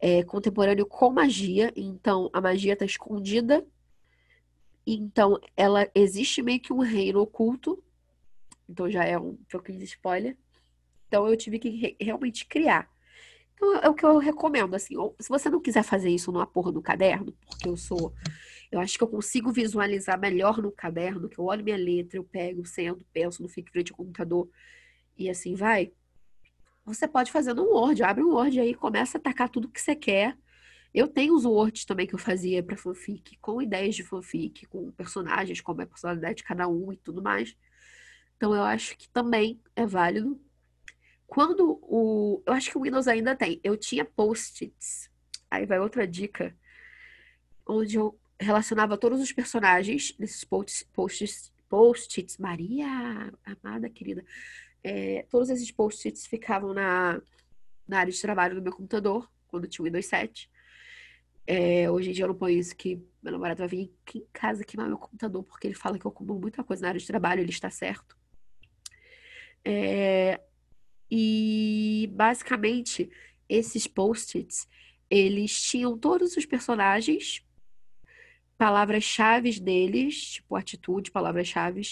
é, 0.00 0.22
contemporâneo 0.24 0.84
com 0.84 1.10
magia. 1.10 1.72
Então, 1.76 2.28
a 2.32 2.40
magia 2.40 2.72
está 2.72 2.84
escondida. 2.84 3.64
Então, 4.86 5.38
ela 5.56 5.88
existe 5.94 6.42
meio 6.42 6.60
que 6.60 6.72
um 6.72 6.80
reino 6.80 7.20
oculto 7.20 7.82
então 8.70 8.90
já 8.90 9.04
é 9.04 9.18
um 9.18 9.36
pouquinho 9.50 9.78
de 9.78 9.84
spoiler. 9.84 10.36
Então 11.08 11.26
eu 11.28 11.36
tive 11.36 11.58
que 11.58 11.68
re 11.68 11.96
realmente 12.00 12.46
criar. 12.46 12.88
Então 13.54 13.76
é 13.76 13.88
o 13.88 13.94
que 13.94 14.04
eu 14.04 14.18
recomendo, 14.18 14.74
assim. 14.74 14.94
se 15.18 15.28
você 15.28 15.50
não 15.50 15.60
quiser 15.60 15.82
fazer 15.82 16.08
isso 16.08 16.32
numa 16.32 16.46
porra 16.46 16.72
do 16.72 16.80
caderno, 16.80 17.32
porque 17.46 17.68
eu 17.68 17.76
sou. 17.76 18.14
Eu 18.70 18.80
acho 18.80 18.96
que 18.96 19.02
eu 19.02 19.08
consigo 19.08 19.52
visualizar 19.52 20.18
melhor 20.18 20.62
no 20.62 20.70
caderno, 20.70 21.28
que 21.28 21.38
eu 21.38 21.44
olho 21.44 21.64
minha 21.64 21.76
letra, 21.76 22.18
eu 22.18 22.24
pego, 22.24 22.64
sento, 22.64 23.04
penso, 23.12 23.42
não 23.42 23.48
fico 23.48 23.70
frente 23.70 23.90
ao 23.90 23.96
computador 23.96 24.48
e 25.18 25.28
assim 25.28 25.54
vai. 25.54 25.92
Você 26.84 27.06
pode 27.08 27.30
fazer 27.32 27.52
no 27.52 27.64
Word, 27.64 28.02
abre 28.02 28.22
um 28.22 28.34
Word 28.34 28.58
aí, 28.60 28.74
começa 28.74 29.18
a 29.18 29.20
atacar 29.20 29.48
tudo 29.48 29.68
que 29.68 29.80
você 29.80 29.94
quer. 29.94 30.36
Eu 30.94 31.06
tenho 31.06 31.34
os 31.34 31.44
Words 31.44 31.84
também 31.84 32.06
que 32.06 32.14
eu 32.14 32.18
fazia 32.18 32.62
para 32.62 32.76
fanfic, 32.76 33.36
com 33.38 33.60
ideias 33.60 33.94
de 33.94 34.02
fanfic, 34.02 34.66
com 34.66 34.90
personagens, 34.92 35.60
como 35.60 35.80
é 35.80 35.84
a 35.84 35.86
personalidade 35.86 36.36
de 36.36 36.44
cada 36.44 36.66
um 36.68 36.92
e 36.92 36.96
tudo 36.96 37.22
mais. 37.22 37.56
Então 38.40 38.54
eu 38.54 38.62
acho 38.62 38.96
que 38.96 39.06
também 39.10 39.60
é 39.76 39.84
válido. 39.84 40.40
Quando 41.26 41.78
o. 41.82 42.42
Eu 42.46 42.54
acho 42.54 42.70
que 42.70 42.78
o 42.78 42.80
Windows 42.80 43.06
ainda 43.06 43.36
tem. 43.36 43.60
Eu 43.62 43.76
tinha 43.76 44.02
post-its. 44.02 45.10
Aí 45.50 45.66
vai 45.66 45.78
outra 45.78 46.08
dica. 46.08 46.56
Onde 47.68 47.96
eu 47.96 48.18
relacionava 48.40 48.96
todos 48.96 49.20
os 49.20 49.30
personagens 49.30 50.16
nesses 50.18 50.42
post-its. 50.42 51.52
Post-its. 51.68 52.38
Maria, 52.38 53.30
amada 53.44 53.90
querida. 53.90 54.24
É, 54.82 55.26
todos 55.28 55.50
esses 55.50 55.70
post-its 55.70 56.26
ficavam 56.26 56.72
na, 56.72 57.20
na 57.86 57.98
área 57.98 58.10
de 58.10 58.22
trabalho 58.22 58.54
do 58.54 58.62
meu 58.62 58.72
computador, 58.72 59.30
quando 59.48 59.68
tinha 59.68 59.82
o 59.82 59.84
Windows 59.84 60.06
7. 60.06 60.50
É, 61.46 61.90
hoje 61.90 62.08
em 62.08 62.12
dia 62.14 62.24
eu 62.24 62.28
não 62.28 62.34
ponho 62.34 62.58
isso 62.58 62.74
que 62.74 63.04
meu 63.22 63.32
namorado 63.32 63.58
vai 63.58 63.68
vir 63.68 63.92
aqui 64.06 64.20
em 64.20 64.26
casa 64.32 64.64
queimar 64.64 64.88
meu 64.88 64.96
computador, 64.96 65.44
porque 65.44 65.66
ele 65.66 65.74
fala 65.74 65.98
que 65.98 66.06
eu 66.06 66.10
como 66.10 66.38
muita 66.38 66.64
coisa 66.64 66.80
na 66.80 66.88
área 66.88 67.00
de 67.00 67.06
trabalho, 67.06 67.42
ele 67.42 67.50
está 67.50 67.68
certo. 67.68 68.18
É, 69.64 70.40
e 71.10 72.08
basicamente 72.12 73.10
esses 73.48 73.86
post-its 73.86 74.68
eles 75.10 75.60
tinham 75.60 75.98
todos 75.98 76.36
os 76.36 76.46
personagens, 76.46 77.44
palavras-chave 78.56 79.58
deles, 79.58 80.34
tipo 80.34 80.54
atitude, 80.54 81.10
palavras-chave, 81.10 81.82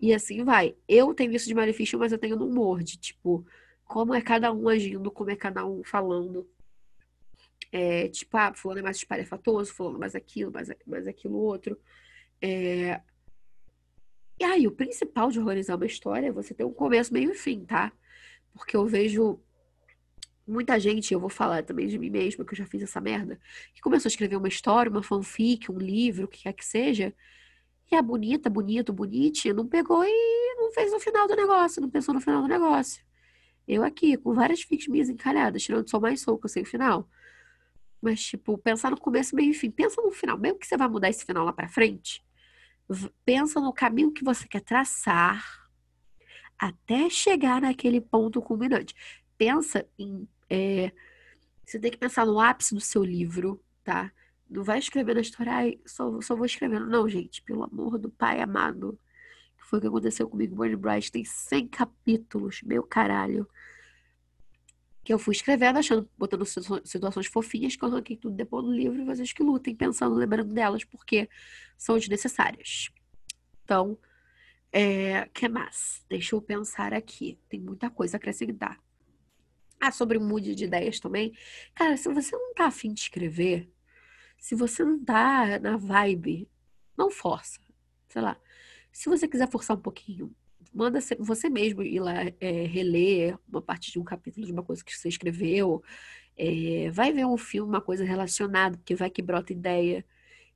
e 0.00 0.14
assim 0.14 0.44
vai. 0.44 0.76
Eu 0.88 1.12
tenho 1.14 1.32
isso 1.32 1.48
de 1.48 1.54
Maleficio, 1.54 1.98
mas 1.98 2.12
eu 2.12 2.18
tenho 2.18 2.36
no 2.36 2.46
Word, 2.60 2.96
tipo, 2.98 3.44
como 3.84 4.14
é 4.14 4.20
cada 4.20 4.52
um 4.52 4.68
agindo, 4.68 5.10
como 5.10 5.30
é 5.30 5.36
cada 5.36 5.66
um 5.66 5.82
falando. 5.82 6.48
É, 7.72 8.08
tipo, 8.08 8.36
ah, 8.36 8.54
fulano 8.54 8.80
é 8.80 8.82
mais 8.82 8.98
espalhafatoso, 8.98 9.74
fulano 9.74 9.98
mais 9.98 10.14
aquilo, 10.14 10.52
mais, 10.52 10.68
mais 10.86 11.08
aquilo 11.08 11.36
outro. 11.38 11.76
É, 12.40 13.00
e 14.38 14.44
aí, 14.44 14.66
o 14.66 14.72
principal 14.72 15.30
de 15.30 15.38
organizar 15.38 15.76
uma 15.76 15.86
história 15.86 16.28
é 16.28 16.32
você 16.32 16.54
ter 16.54 16.64
um 16.64 16.72
começo, 16.72 17.12
meio 17.12 17.30
e 17.32 17.34
fim, 17.34 17.64
tá? 17.64 17.92
Porque 18.52 18.76
eu 18.76 18.86
vejo 18.86 19.40
muita 20.46 20.78
gente, 20.78 21.12
eu 21.12 21.20
vou 21.20 21.30
falar 21.30 21.62
também 21.62 21.86
de 21.86 21.98
mim 21.98 22.10
mesma, 22.10 22.44
que 22.44 22.52
eu 22.52 22.58
já 22.58 22.66
fiz 22.66 22.82
essa 22.82 23.00
merda, 23.00 23.40
que 23.74 23.80
começou 23.80 24.08
a 24.08 24.10
escrever 24.10 24.36
uma 24.36 24.48
história, 24.48 24.90
uma 24.90 25.02
fanfic, 25.02 25.70
um 25.70 25.78
livro, 25.78 26.24
o 26.26 26.28
que 26.28 26.42
quer 26.42 26.52
que 26.52 26.64
seja, 26.64 27.14
e 27.90 27.94
é 27.94 28.02
bonita, 28.02 28.50
bonito, 28.50 28.92
bonitinha, 28.92 29.54
não 29.54 29.66
pegou 29.66 30.04
e 30.04 30.54
não 30.56 30.72
fez 30.72 30.92
o 30.92 31.00
final 31.00 31.26
do 31.26 31.36
negócio, 31.36 31.80
não 31.80 31.90
pensou 31.90 32.14
no 32.14 32.20
final 32.20 32.42
do 32.42 32.48
negócio. 32.48 33.02
Eu 33.66 33.82
aqui, 33.82 34.16
com 34.16 34.34
várias 34.34 34.62
fics 34.62 34.88
minhas 34.88 35.08
encalhadas, 35.08 35.62
tirando 35.62 35.88
só 35.88 35.98
mais 36.00 36.20
soco, 36.20 36.48
sem 36.48 36.62
o 36.62 36.66
final. 36.66 37.08
Mas, 38.00 38.22
tipo, 38.22 38.58
pensar 38.58 38.90
no 38.90 39.00
começo, 39.00 39.34
meio 39.34 39.50
e 39.50 39.54
fim. 39.54 39.70
Pensa 39.70 40.02
no 40.02 40.10
final. 40.10 40.36
Mesmo 40.38 40.58
que 40.58 40.66
você 40.66 40.76
vai 40.76 40.88
mudar 40.88 41.08
esse 41.08 41.24
final 41.24 41.44
lá 41.44 41.52
pra 41.52 41.68
frente, 41.68 42.23
pensa 43.24 43.60
no 43.60 43.72
caminho 43.72 44.12
que 44.12 44.24
você 44.24 44.46
quer 44.46 44.60
traçar 44.60 45.68
até 46.58 47.10
chegar 47.10 47.60
naquele 47.60 48.00
ponto 48.00 48.40
culminante. 48.40 48.94
Pensa 49.36 49.86
em. 49.98 50.28
É, 50.48 50.92
você 51.64 51.78
tem 51.78 51.90
que 51.90 51.96
pensar 51.98 52.26
no 52.26 52.38
ápice 52.38 52.74
do 52.74 52.80
seu 52.80 53.02
livro, 53.02 53.62
tá? 53.82 54.12
Não 54.48 54.62
vai 54.62 54.78
escrever 54.78 55.14
na 55.14 55.20
história, 55.20 55.52
ai, 55.52 55.80
só, 55.86 56.20
só 56.20 56.36
vou 56.36 56.46
escrevendo. 56.46 56.86
Não, 56.86 57.08
gente, 57.08 57.42
pelo 57.42 57.64
amor 57.64 57.98
do 57.98 58.10
pai 58.10 58.40
amado. 58.40 58.98
Que 59.56 59.64
foi 59.64 59.78
o 59.78 59.82
que 59.82 59.88
aconteceu 59.88 60.28
comigo. 60.28 60.54
Burn 60.54 60.76
Bright 60.76 61.10
tem 61.10 61.24
100 61.24 61.68
capítulos, 61.68 62.62
meu 62.62 62.82
caralho 62.82 63.48
que 65.04 65.12
eu 65.12 65.18
fui 65.18 65.32
escrevendo, 65.34 65.78
achando, 65.78 66.08
botando 66.16 66.44
situações 66.46 67.26
fofinhas, 67.26 67.76
que 67.76 67.84
eu 67.84 67.88
arranquei 67.88 68.16
tudo 68.16 68.34
depois 68.34 68.64
no 68.64 68.72
livro 68.72 69.00
e 69.00 69.04
vocês 69.04 69.32
que 69.32 69.42
lutem, 69.42 69.76
pensando, 69.76 70.14
lembrando 70.14 70.54
delas, 70.54 70.82
porque 70.82 71.28
são 71.76 71.98
desnecessárias. 71.98 72.90
Então, 73.62 73.98
é, 74.72 75.26
que 75.26 75.46
mais? 75.46 76.04
Deixa 76.08 76.34
eu 76.34 76.40
pensar 76.40 76.94
aqui. 76.94 77.38
Tem 77.48 77.60
muita 77.60 77.90
coisa 77.90 78.16
a 78.16 78.18
acrescentar. 78.18 78.82
Ah, 79.78 79.92
sobre 79.92 80.18
mood 80.18 80.54
de 80.54 80.64
ideias 80.64 80.98
também. 80.98 81.36
Cara, 81.74 81.96
se 81.96 82.08
você 82.08 82.34
não 82.34 82.54
tá 82.54 82.66
afim 82.66 82.92
de 82.92 83.00
escrever, 83.00 83.70
se 84.38 84.54
você 84.54 84.82
não 84.82 85.04
tá 85.04 85.58
na 85.58 85.76
vibe, 85.76 86.48
não 86.96 87.10
força. 87.10 87.60
Sei 88.08 88.22
lá. 88.22 88.40
Se 88.90 89.08
você 89.08 89.28
quiser 89.28 89.50
forçar 89.50 89.76
um 89.76 89.80
pouquinho, 89.80 90.34
manda 90.74 90.98
você 91.20 91.48
mesmo 91.48 91.82
ir 91.82 92.00
lá 92.00 92.14
é, 92.40 92.66
reler 92.66 93.38
uma 93.48 93.62
parte 93.62 93.92
de 93.92 93.98
um 93.98 94.04
capítulo 94.04 94.44
de 94.44 94.52
uma 94.52 94.62
coisa 94.62 94.84
que 94.84 94.92
você 94.92 95.08
escreveu. 95.08 95.82
É, 96.36 96.90
vai 96.90 97.12
ver 97.12 97.24
um 97.24 97.36
filme, 97.36 97.68
uma 97.68 97.80
coisa 97.80 98.04
relacionada, 98.04 98.76
porque 98.76 98.94
vai 98.94 99.08
que 99.08 99.22
brota 99.22 99.52
ideia. 99.52 100.04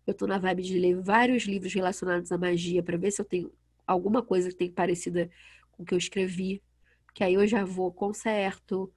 Eu 0.06 0.12
tô 0.14 0.26
na 0.26 0.38
vibe 0.38 0.62
de 0.62 0.78
ler 0.78 1.00
vários 1.00 1.44
livros 1.44 1.72
relacionados 1.72 2.32
à 2.32 2.38
magia 2.38 2.82
para 2.82 2.96
ver 2.96 3.12
se 3.12 3.20
eu 3.20 3.24
tenho 3.24 3.52
alguma 3.86 4.22
coisa 4.22 4.48
que 4.48 4.56
tem 4.56 4.70
parecida 4.70 5.30
com 5.70 5.84
o 5.84 5.86
que 5.86 5.94
eu 5.94 5.98
escrevi. 5.98 6.60
Que 7.14 7.22
aí 7.22 7.34
eu 7.34 7.46
já 7.46 7.64
vou 7.64 7.92
conserto, 7.92 8.92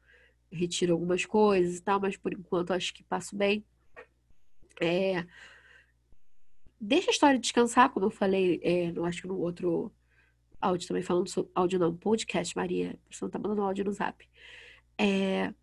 retiro 0.52 0.94
algumas 0.94 1.26
coisas 1.26 1.78
e 1.78 1.82
tal, 1.82 2.00
mas 2.00 2.18
por 2.18 2.34
enquanto 2.34 2.74
acho 2.74 2.94
que 2.94 3.04
passo 3.04 3.36
bem. 3.36 3.64
É, 4.82 5.24
deixa 6.80 7.12
a 7.12 7.14
história 7.14 7.40
descansar, 7.40 7.92
como 7.92 8.08
eu 8.08 8.10
falei, 8.10 8.60
é, 8.64 8.92
acho 9.06 9.22
que 9.22 9.28
no 9.28 9.38
outro 9.40 9.92
áudio 10.62 10.88
também 10.88 11.04
falando 11.04 11.28
sobre. 11.30 11.52
Áudio 11.56 11.80
não, 11.80 11.96
podcast, 11.96 12.56
Maria. 12.56 12.98
Você 13.10 13.24
não 13.26 13.32
tá 13.32 13.40
mandando 13.40 13.62
áudio 13.64 13.86
no 13.86 13.92
zap. 13.92 14.28
É, 14.98 15.54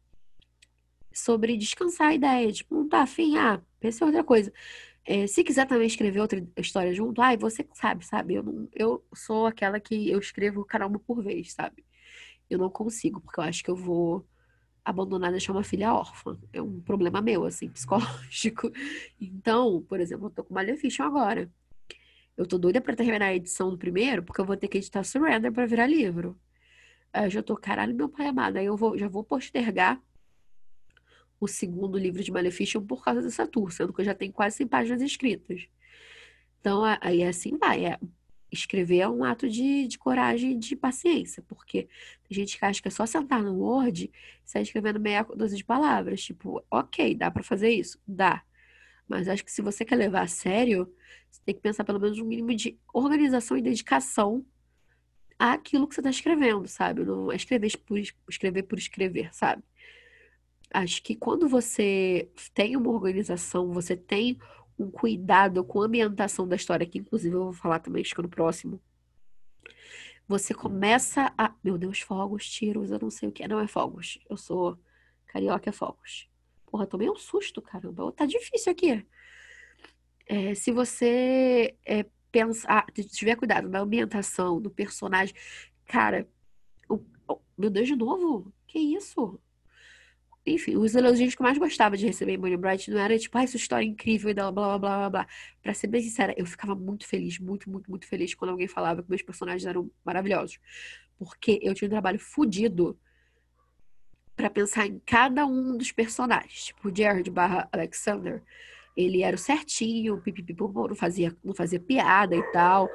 sobre 1.13 1.57
descansar 1.57 2.09
a 2.09 2.15
ideia. 2.15 2.53
Tipo, 2.53 2.75
não 2.75 2.89
tá 2.89 3.03
afim, 3.03 3.37
ah, 3.37 3.61
pensa 3.81 4.05
em 4.05 4.07
outra 4.09 4.25
coisa. 4.25 4.53
É, 5.05 5.27
se 5.27 5.43
quiser 5.43 5.67
também 5.67 5.87
escrever 5.87 6.21
outra 6.21 6.47
história 6.59 6.93
junto, 6.93 7.23
ai, 7.23 7.37
você 7.37 7.67
sabe, 7.75 8.05
sabe? 8.05 8.35
Eu, 8.35 8.43
não, 8.43 8.69
eu 8.75 9.05
sou 9.15 9.47
aquela 9.47 9.81
que 9.81 10.11
eu 10.11 10.19
escrevo 10.19 10.65
cada 10.65 10.87
uma 10.87 10.99
por 10.99 11.23
vez, 11.23 11.53
sabe? 11.53 11.85
Eu 12.51 12.59
não 12.59 12.71
consigo, 12.71 13.21
porque 13.21 13.41
eu 13.41 13.45
acho 13.45 13.65
que 13.65 13.71
eu 13.71 13.77
vou 13.77 14.27
abandonar, 14.85 15.31
deixar 15.31 15.53
uma 15.53 15.65
filha 15.65 15.95
órfã. 15.95 16.39
É 16.53 16.63
um 16.63 16.81
problema 16.81 17.21
meu, 17.23 17.45
assim, 17.45 17.69
psicológico. 17.73 18.71
Então, 19.21 19.83
por 19.89 20.01
exemplo, 20.01 20.27
eu 20.27 20.31
tô 20.31 20.45
com 20.45 20.55
Maleficio 20.55 21.05
agora. 21.05 21.51
Eu 22.39 22.47
tô 22.47 22.57
doida 22.57 22.81
pra 22.81 22.95
terminar 22.95 23.27
a 23.27 23.35
edição 23.35 23.69
do 23.69 23.77
primeiro, 23.77 24.23
porque 24.23 24.41
eu 24.41 24.45
vou 24.45 24.57
ter 24.57 24.69
que 24.69 24.79
editar 24.79 25.03
Surrender 25.03 25.53
pra 25.53 25.67
virar 25.67 25.89
livro. 25.89 26.39
Aí 27.13 27.27
eu 27.27 27.31
já 27.31 27.43
tô, 27.43 27.57
caralho, 27.57 27.93
meu 27.93 28.09
pai 28.09 28.29
amado. 28.29 28.59
Aí 28.59 28.67
eu 28.67 28.77
vou, 28.77 28.97
já 28.97 29.09
vou 29.09 29.25
postergar 29.25 30.01
o 31.41 31.49
segundo 31.49 31.99
livro 31.99 32.23
de 32.23 32.31
Maleficium 32.31 32.87
por 32.87 33.03
causa 33.03 33.21
dessa 33.21 33.45
tour, 33.45 33.73
sendo 33.73 33.93
que 33.93 34.03
eu 34.03 34.05
já 34.05 34.15
tenho 34.15 34.33
quase 34.33 34.57
100 34.59 34.69
páginas 34.69 35.03
escritas. 35.03 35.67
Então, 36.61 36.83
aí 37.01 37.25
assim 37.25 37.59
vai. 37.59 37.87
É 37.87 37.99
escrever 38.51 39.01
é 39.01 39.09
um 39.09 39.25
ato 39.25 39.49
de, 39.49 39.87
de 39.89 39.99
coragem 39.99 40.53
e 40.53 40.59
de 40.59 40.75
paciência, 40.77 41.43
porque 41.47 41.89
tem 42.29 42.37
gente 42.37 42.59
que 42.59 42.65
acha 42.65 42.81
que 42.81 42.89
é 42.89 42.91
só 42.91 43.05
sentar 43.05 43.43
no 43.43 43.59
Word 43.59 44.05
e 44.05 44.13
sair 44.45 44.63
escrevendo 44.63 45.01
meia 45.01 45.23
dúzia 45.23 45.57
de 45.57 45.65
palavras. 45.65 46.23
Tipo, 46.23 46.65
ok, 46.71 47.15
dá 47.15 47.31
para 47.31 47.43
fazer 47.43 47.71
isso? 47.71 48.01
Dá. 48.07 48.43
Mas 49.09 49.29
acho 49.29 49.45
que 49.45 49.51
se 49.51 49.63
você 49.63 49.85
quer 49.85 49.97
levar 49.97 50.23
a 50.23 50.27
sério, 50.27 50.93
você 51.31 51.41
tem 51.45 51.55
que 51.55 51.61
pensar 51.61 51.85
pelo 51.85 51.99
menos 51.99 52.19
um 52.19 52.27
mínimo 52.27 52.55
de 52.55 52.79
organização 52.93 53.57
e 53.57 53.63
dedicação 53.63 54.45
àquilo 55.39 55.89
que 55.89 55.95
você 55.95 56.01
está 56.01 56.11
escrevendo, 56.11 56.69
sabe? 56.69 57.05
Não 57.05 57.33
é 57.33 57.37
escrever 57.37 57.77
por, 57.79 57.99
escrever 57.99 58.63
por 58.65 58.79
escrever, 58.79 59.35
sabe? 59.35 59.63
Acho 60.71 61.03
que 61.03 61.15
quando 61.17 61.49
você 61.49 62.29
tem 62.53 62.77
uma 62.77 62.91
organização, 62.91 63.73
você 63.73 63.97
tem 63.97 64.39
um 64.79 64.91
cuidado 64.91 65.65
com 65.65 65.83
a 65.83 65.87
ambientação 65.87 66.47
da 66.47 66.57
história, 66.57 66.87
que 66.87 66.99
inclusive 66.99 67.35
eu 67.35 67.45
vou 67.45 67.53
falar 67.53 67.79
também, 67.79 68.03
acho 68.03 68.15
que 68.15 68.23
no 68.23 68.29
próximo. 68.29 68.81
Você 70.27 70.53
começa 70.53 71.33
a. 71.39 71.55
Meu 71.65 71.79
Deus, 71.79 72.01
fogos, 72.01 72.49
tiros, 72.49 72.91
eu 72.91 72.99
não 73.01 73.11
sei 73.11 73.31
o 73.31 73.33
que. 73.33 73.49
Não 73.49 73.59
é 73.61 73.67
fogos. 73.67 74.19
Eu 74.29 74.37
sou 74.37 74.79
carioca, 75.27 75.71
é 75.71 75.73
fogos. 75.73 76.29
Porra, 76.71 76.87
tomei 76.87 77.09
um 77.09 77.17
susto, 77.17 77.63
caramba. 77.63 78.13
Tá 78.13 78.27
difícil 78.27 78.73
aqui. 78.73 79.05
É, 80.27 80.55
se 80.55 80.71
você 80.71 81.75
é, 81.85 82.05
pensar, 82.31 82.87
tiver 83.11 83.37
cuidado 83.37 83.69
na 83.69 83.81
ambientação, 83.81 84.61
do 84.61 84.71
personagem. 84.71 85.35
Cara, 85.87 86.29
o, 86.89 87.01
meu 87.57 87.71
Deus, 87.71 87.89
de 87.89 87.97
novo? 87.97 88.53
Que 88.67 88.79
isso? 88.79 89.41
Enfim, 90.47 90.77
os 90.77 90.95
elogios 90.95 91.35
que 91.35 91.43
eu 91.43 91.45
mais 91.45 91.59
gostava 91.59 91.97
de 91.97 92.07
receber 92.07 92.33
em 92.33 92.39
Bonnie 92.39 92.57
Bright 92.57 92.91
não 92.91 92.99
era 92.99 93.19
tipo, 93.19 93.37
ah, 93.37 93.43
essa 93.43 93.57
história 93.57 93.85
é 93.85 93.89
incrível 93.89 94.31
e 94.31 94.35
blá, 94.35 94.51
blá, 94.53 94.79
blá, 94.79 94.99
blá, 94.99 95.11
blá. 95.11 95.29
Pra 95.63 95.75
ser 95.75 95.87
bem 95.89 96.03
sincera, 96.03 96.35
eu 96.37 96.47
ficava 96.47 96.75
muito 96.75 97.07
feliz, 97.07 97.39
muito, 97.39 97.71
muito, 97.71 97.91
muito 97.91 98.07
feliz 98.07 98.35
quando 98.35 98.51
alguém 98.53 98.69
falava 98.69 99.03
que 99.03 99.11
meus 99.11 99.23
personagens 99.23 99.67
eram 99.67 99.91
maravilhosos. 100.05 100.59
Porque 101.19 101.59
eu 101.63 101.75
tinha 101.75 101.87
um 101.89 101.91
trabalho 101.91 102.19
fodido 102.19 102.99
para 104.39 104.49
pensar 104.49 104.87
em 104.87 105.01
cada 105.05 105.45
um 105.45 105.77
dos 105.77 105.91
personagens. 105.91 106.67
Tipo, 106.67 106.89
o 106.89 106.97
Jared 106.97 107.29
barra 107.29 107.69
Alexander, 107.73 108.41
ele 108.97 109.23
era 109.25 109.35
o 109.35 109.39
certinho, 109.39 110.23
pipipipu, 110.23 110.73
não 110.73 110.95
fazia, 110.95 111.37
não 111.45 111.53
fazia 111.53 111.81
piada 111.81 112.37
e 112.37 112.43
tal. 112.53 112.89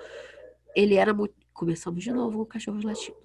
Ele 0.73 0.95
era 0.95 1.13
muito... 1.13 1.35
Começamos 1.53 2.01
de 2.01 2.11
novo 2.11 2.37
com 2.37 2.43
o 2.43 2.45
cachorro 2.45 2.79
latindo. 2.81 3.17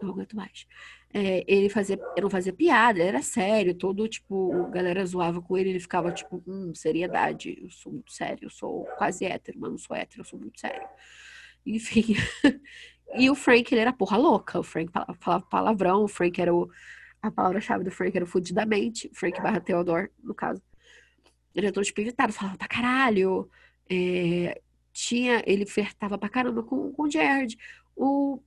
Não 0.00 0.10
aguento 0.10 0.34
mais. 0.36 0.66
É, 1.12 1.44
ele 1.48 1.68
fazia, 1.68 1.96
ele 1.96 2.22
não 2.22 2.30
fazia 2.30 2.52
piada, 2.52 3.00
ele 3.00 3.08
era 3.08 3.20
sério, 3.20 3.74
todo 3.74 4.08
tipo, 4.08 4.52
a 4.66 4.70
galera 4.70 5.04
zoava 5.04 5.42
com 5.42 5.58
ele, 5.58 5.70
ele 5.70 5.80
ficava 5.80 6.12
tipo, 6.12 6.40
hum, 6.46 6.72
seriedade, 6.72 7.58
eu 7.60 7.68
sou 7.68 7.92
muito 7.92 8.12
sério, 8.12 8.46
eu 8.46 8.50
sou 8.50 8.84
quase 8.96 9.24
hétero, 9.24 9.58
mas 9.60 9.70
não 9.72 9.78
sou 9.78 9.96
hétero, 9.96 10.20
eu 10.20 10.24
sou 10.24 10.38
muito 10.38 10.60
sério. 10.60 10.88
Enfim. 11.66 12.14
e 13.18 13.28
o 13.28 13.34
Frank, 13.34 13.74
ele 13.74 13.80
era 13.80 13.92
porra 13.92 14.16
louca, 14.16 14.60
o 14.60 14.62
Frank 14.62 14.92
falava 14.92 15.46
palavrão, 15.46 16.04
o 16.04 16.08
Frank 16.08 16.40
era 16.40 16.54
o. 16.54 16.70
A 17.22 17.30
palavra-chave 17.30 17.84
do 17.84 17.90
Frank 17.90 18.16
era 18.16 18.26
fudidamente, 18.26 19.10
Frank 19.12 19.40
barra 19.42 19.60
Theodore, 19.60 20.10
no 20.22 20.34
caso. 20.34 20.62
Ele 21.54 21.70
todo 21.72 21.84
espivitado, 21.84 22.32
falava 22.32 22.56
pra 22.56 22.68
caralho. 22.68 23.50
É, 23.88 24.60
tinha, 24.92 25.42
ele 25.46 25.66
flertava 25.66 26.16
pra 26.16 26.28
caramba 26.28 26.62
com, 26.62 26.92
com 26.92 27.02
o 27.02 27.10
Jared. 27.10 27.58
O 27.96 28.40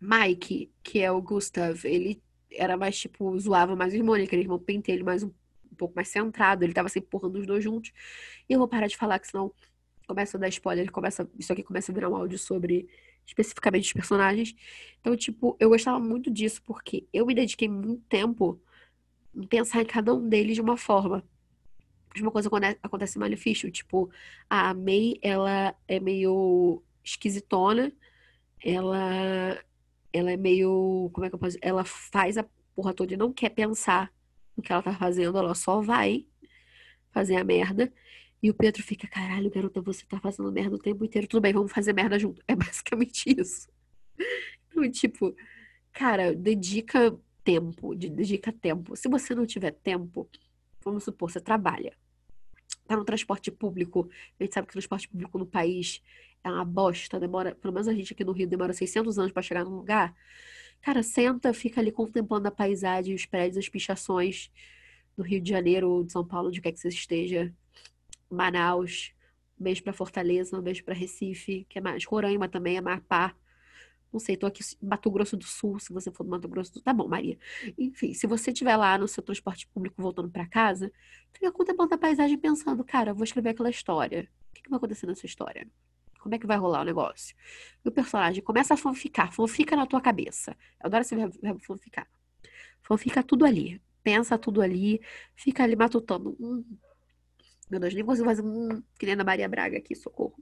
Mike, 0.00 0.70
que 0.82 1.00
é 1.00 1.10
o 1.10 1.20
Gustav, 1.20 1.84
ele 1.84 2.22
era 2.50 2.76
mais, 2.76 2.98
tipo, 2.98 3.38
zoava 3.38 3.76
mais 3.76 3.92
o 3.92 3.96
irmão, 3.96 4.16
ele 4.16 4.26
queria 4.26 4.44
irmão 4.44 4.58
pentelho 4.58 5.04
mais 5.04 5.22
um, 5.22 5.28
um, 5.28 5.74
pouco 5.76 5.94
mais 5.94 6.08
centrado, 6.08 6.64
ele 6.64 6.72
tava 6.72 6.88
sempre 6.88 7.08
empurrando 7.08 7.36
os 7.36 7.46
dois 7.46 7.62
juntos. 7.62 7.92
E 8.48 8.52
eu 8.52 8.58
vou 8.58 8.68
parar 8.68 8.86
de 8.86 8.96
falar, 8.96 9.18
que 9.18 9.28
senão 9.28 9.52
começa 10.06 10.36
a 10.36 10.40
dar 10.40 10.48
spoiler, 10.48 10.90
começa, 10.90 11.28
isso 11.38 11.52
aqui 11.52 11.62
começa 11.62 11.90
a 11.90 11.94
virar 11.94 12.08
um 12.08 12.16
áudio 12.16 12.38
sobre 12.38 12.88
especificamente 13.26 13.86
os 13.86 13.92
personagens. 13.92 14.54
Então, 15.00 15.16
tipo, 15.16 15.56
eu 15.60 15.68
gostava 15.68 15.98
muito 15.98 16.30
disso, 16.30 16.62
porque 16.64 17.06
eu 17.12 17.26
me 17.26 17.34
dediquei 17.34 17.68
muito 17.68 18.02
tempo 18.08 18.60
em 19.34 19.46
pensar 19.46 19.82
em 19.82 19.86
cada 19.86 20.14
um 20.14 20.28
deles 20.28 20.54
de 20.54 20.60
uma 20.60 20.76
forma. 20.76 21.24
De 22.14 22.22
uma 22.22 22.30
coisa 22.30 22.48
quando 22.48 22.64
acontece 22.82 23.18
em 23.18 23.20
Malefício, 23.20 23.70
tipo, 23.70 24.10
a 24.48 24.72
May, 24.72 25.18
ela 25.20 25.74
é 25.86 26.00
meio 26.00 26.82
esquisitona, 27.04 27.92
ela 28.64 29.58
ela 30.12 30.30
é 30.32 30.36
meio. 30.36 31.10
Como 31.12 31.26
é 31.26 31.28
que 31.28 31.34
eu 31.34 31.38
posso? 31.38 31.58
Ela 31.60 31.84
faz 31.84 32.38
a 32.38 32.44
porra 32.74 32.94
toda 32.94 33.12
e 33.14 33.16
não 33.16 33.32
quer 33.32 33.50
pensar 33.50 34.12
no 34.56 34.62
que 34.62 34.72
ela 34.72 34.82
tá 34.82 34.94
fazendo, 34.94 35.36
ela 35.38 35.54
só 35.54 35.80
vai 35.80 36.26
fazer 37.10 37.36
a 37.36 37.44
merda. 37.44 37.92
E 38.42 38.50
o 38.50 38.54
Pedro 38.54 38.82
fica, 38.82 39.08
caralho, 39.08 39.50
garota, 39.50 39.80
você 39.80 40.04
tá 40.06 40.20
fazendo 40.20 40.52
merda 40.52 40.76
o 40.76 40.78
tempo 40.78 41.04
inteiro. 41.04 41.26
Tudo 41.26 41.40
bem, 41.40 41.52
vamos 41.52 41.72
fazer 41.72 41.92
merda 41.92 42.18
junto. 42.18 42.42
É 42.46 42.54
basicamente 42.56 43.34
isso. 43.38 43.68
Então, 44.68 44.90
tipo, 44.90 45.34
cara, 45.92 46.34
dedica 46.34 47.18
tempo, 47.42 47.94
dedica 47.94 48.52
tempo. 48.52 48.96
Se 48.96 49.08
você 49.08 49.34
não 49.34 49.46
tiver 49.46 49.70
tempo, 49.70 50.28
vamos 50.84 51.04
supor, 51.04 51.30
você 51.30 51.40
trabalha. 51.40 51.92
Tá 52.86 52.96
no 52.96 53.04
transporte 53.04 53.50
público, 53.50 54.08
a 54.38 54.44
gente 54.44 54.54
sabe 54.54 54.66
que 54.66 54.72
o 54.72 54.74
transporte 54.74 55.08
público 55.08 55.38
no 55.38 55.46
país 55.46 56.02
é 56.44 56.50
uma 56.50 56.64
bosta, 56.64 57.18
demora, 57.18 57.54
pelo 57.54 57.74
menos 57.74 57.88
a 57.88 57.94
gente 57.94 58.12
aqui 58.12 58.22
no 58.22 58.32
Rio 58.32 58.46
demora 58.46 58.72
600 58.72 59.18
anos 59.18 59.32
para 59.32 59.42
chegar 59.42 59.64
num 59.64 59.74
lugar. 59.74 60.14
Cara, 60.80 61.02
senta, 61.02 61.52
fica 61.52 61.80
ali 61.80 61.90
contemplando 61.90 62.46
a 62.46 62.50
paisagem, 62.50 63.14
os 63.14 63.26
prédios, 63.26 63.56
as 63.58 63.68
pichações 63.68 64.52
do 65.16 65.22
Rio 65.22 65.40
de 65.40 65.50
Janeiro 65.50 66.04
de 66.04 66.12
São 66.12 66.24
Paulo, 66.24 66.50
de 66.50 66.60
que 66.60 66.68
é 66.68 66.72
que 66.72 66.78
você 66.78 66.88
esteja. 66.88 67.52
Manaus, 68.30 69.12
um 69.58 69.64
beijo 69.64 69.82
para 69.82 69.92
Fortaleza, 69.92 70.58
um 70.58 70.62
beijo 70.62 70.84
para 70.84 70.94
Recife, 70.94 71.66
que 71.68 71.78
é 71.78 71.80
mais 71.80 72.04
Roraima 72.04 72.48
também, 72.48 72.78
Amapá. 72.78 73.34
Não 74.12 74.20
sei, 74.20 74.36
tô 74.36 74.46
aqui 74.46 74.62
em 74.62 74.86
Mato 74.86 75.10
Grosso 75.10 75.36
do 75.36 75.44
Sul, 75.44 75.78
se 75.78 75.92
você 75.92 76.10
for 76.10 76.24
do 76.24 76.30
Mato 76.30 76.48
Grosso 76.48 76.70
do 76.70 76.74
Sul. 76.74 76.82
Tá 76.82 76.92
bom, 76.92 77.08
Maria. 77.08 77.38
Enfim, 77.76 78.14
se 78.14 78.26
você 78.26 78.50
estiver 78.50 78.76
lá 78.76 78.96
no 78.96 79.08
seu 79.08 79.22
transporte 79.22 79.66
público 79.68 80.00
voltando 80.00 80.30
para 80.30 80.46
casa, 80.46 80.90
fica 81.32 81.50
contemplando 81.52 81.94
a 81.94 81.98
paisagem 81.98 82.38
pensando, 82.38 82.82
cara, 82.84 83.12
vou 83.12 83.24
escrever 83.24 83.50
aquela 83.50 83.70
história. 83.70 84.28
O 84.50 84.54
que, 84.54 84.62
que 84.62 84.70
vai 84.70 84.78
acontecer 84.78 85.06
nessa 85.06 85.26
história? 85.26 85.68
Como 86.20 86.34
é 86.34 86.38
que 86.38 86.46
vai 86.46 86.56
rolar 86.56 86.80
o 86.80 86.84
negócio? 86.84 87.36
E 87.84 87.88
o 87.88 87.92
personagem 87.92 88.42
começa 88.42 88.74
a 88.74 88.76
fanficar, 88.76 89.32
fanfica 89.32 89.76
na 89.76 89.86
tua 89.86 90.00
cabeça. 90.00 90.56
Eu 90.80 90.86
adoro 90.86 91.02
esse 91.02 91.14
verbo, 91.14 91.60
fanficar. 91.60 92.08
Fanfica 92.82 93.22
tudo 93.22 93.44
ali. 93.44 93.80
Pensa 94.02 94.38
tudo 94.38 94.62
ali, 94.62 95.00
fica 95.34 95.62
ali 95.64 95.76
matutando. 95.76 96.36
Hum, 96.40 96.64
meu 97.70 97.80
Deus, 97.80 97.94
nem 97.94 98.04
consigo 98.04 98.26
fazer 98.26 98.42
um 98.42 98.82
que 98.98 99.06
nem 99.06 99.14
a 99.20 99.24
Maria 99.24 99.48
Braga 99.48 99.78
aqui, 99.78 99.94
socorro. 99.94 100.36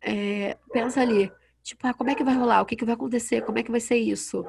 É, 0.00 0.56
pensa 0.72 1.00
ali, 1.00 1.30
tipo, 1.62 1.86
ah, 1.86 1.94
como 1.94 2.10
é 2.10 2.14
que 2.14 2.24
vai 2.24 2.34
rolar? 2.34 2.62
O 2.62 2.66
que, 2.66 2.76
que 2.76 2.84
vai 2.84 2.94
acontecer? 2.94 3.42
Como 3.42 3.58
é 3.58 3.62
que 3.62 3.70
vai 3.70 3.80
ser 3.80 3.96
isso? 3.96 4.44